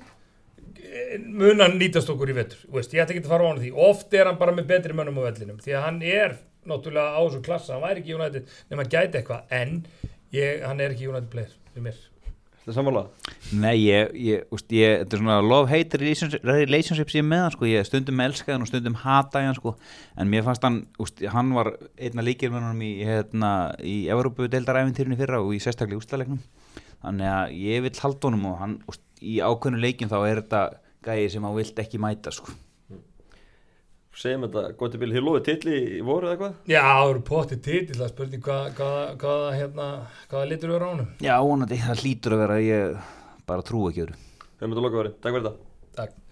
munan 1.23 1.77
nýtast 1.79 2.11
okkur 2.13 2.31
í 2.33 2.37
vettur 2.37 2.63
ég 2.69 3.03
ætti 3.03 3.17
ekki 3.17 3.23
að 3.25 3.31
fara 3.31 3.47
á 3.47 3.49
hann 3.51 3.61
því. 3.63 3.73
Oft 3.89 4.15
er 4.15 4.29
hann 4.29 4.39
bara 4.39 4.55
með 4.55 4.69
betri 4.73 4.95
mönnum 4.97 5.21
á 5.23 5.27
vellinum 5.27 5.61
því 5.63 5.77
að 5.77 5.85
hann 5.87 6.01
er 6.07 6.39
náttúrulega 6.69 7.19
á 7.19 7.21
þessu 7.21 7.43
klassa 7.45 7.75
hann 7.75 7.85
væri 7.85 8.03
ekki 8.03 8.17
United 8.17 8.57
nema 8.71 8.87
gæti 8.87 9.19
eitthvað 9.19 9.55
en 9.59 9.77
ég, 10.35 10.63
hann 10.63 10.83
er 10.83 10.95
ekki 10.95 11.09
United 11.09 11.31
player 11.33 11.55
fyrir 11.73 11.89
mér 11.89 12.03
Þetta 12.63 12.71
er 12.71 12.75
samanlega? 12.77 13.31
Nei, 13.59 13.73
ég, 13.83 14.11
ég, 14.23 14.43
úst, 14.55 14.69
ég, 14.71 15.01
þetta 15.01 15.17
er 15.17 15.19
svona 15.19 15.39
love-hate 15.43 15.99
relationship, 15.99 17.09
sem 17.11 17.19
ég 17.19 17.25
með 17.27 17.41
hann, 17.41 17.51
sko, 17.57 17.67
ég 17.67 17.89
stundum 17.89 18.21
elskaði 18.23 18.55
hann 18.55 18.63
og 18.63 18.69
stundum 18.69 18.95
hataði 19.01 19.49
hann, 19.49 19.57
sko, 19.57 19.73
en 20.15 20.31
mér 20.31 20.45
fannst 20.45 20.63
hann, 20.63 20.77
úst, 21.03 21.19
hann 21.33 21.51
var 21.57 21.73
einna 21.99 22.23
líkir 22.23 22.53
með 22.53 22.63
hann 22.69 22.79
í, 22.87 22.93
hérna, 23.03 23.51
í 23.83 23.97
Európu 24.15 24.47
deildaræfintýrunni 24.53 25.19
fyrra 25.19 25.41
og 25.43 25.51
í 25.51 25.59
sérstaklega 25.59 25.99
ústalegnum, 25.99 26.39
þannig 27.03 27.33
að 27.33 27.57
ég 27.65 27.83
vil 27.83 27.95
halda 28.05 28.29
honum 28.29 28.47
og 28.53 28.59
hann, 28.63 28.79
úst, 28.87 29.03
í 29.19 29.41
ákveðnu 29.43 29.83
leikin 29.83 30.13
þá 30.13 30.21
er 30.21 30.45
þetta 30.45 30.63
gæði 31.03 31.33
sem 31.35 31.43
hann 31.43 31.59
vilt 31.59 31.83
ekki 31.83 31.99
mæta, 31.99 32.31
sko. 32.31 32.55
Segjum 34.13 34.43
þetta, 34.45 34.61
gott 34.77 34.93
í 34.93 34.99
bíl, 35.01 35.09
þið 35.15 35.23
lofið 35.25 35.45
titli 35.47 35.77
í 35.97 36.01
voru 36.05 36.27
eða 36.29 36.35
eitthvað? 36.35 36.57
Já, 36.69 36.81
það 36.85 37.11
eru 37.13 37.23
potið 37.29 37.61
titill 37.65 37.97
það 37.97 38.11
spurning 38.11 38.43
hvað 38.45 38.67
hvaða 38.77 39.05
hvað, 39.23 39.45
hérna, 39.57 39.87
hvaða 40.29 40.49
litur 40.51 40.73
eru 40.75 40.85
á 40.85 40.91
honum? 40.91 41.07
Já, 41.25 41.33
vonandi, 41.41 41.79
það 41.81 42.03
hlýtur 42.03 42.35
að 42.37 42.43
vera, 42.43 42.59
ég 42.61 42.99
bara 43.49 43.65
trú 43.65 43.87
ekki 43.89 44.05
öru. 44.05 44.19
Þegar 44.53 44.69
myndu 44.69 44.83
að 44.83 44.87
loka 44.87 45.01
verið, 45.01 45.15
takk 45.17 45.37
fyrir 45.37 45.47
þetta. 45.49 45.71
Takk 45.97 46.22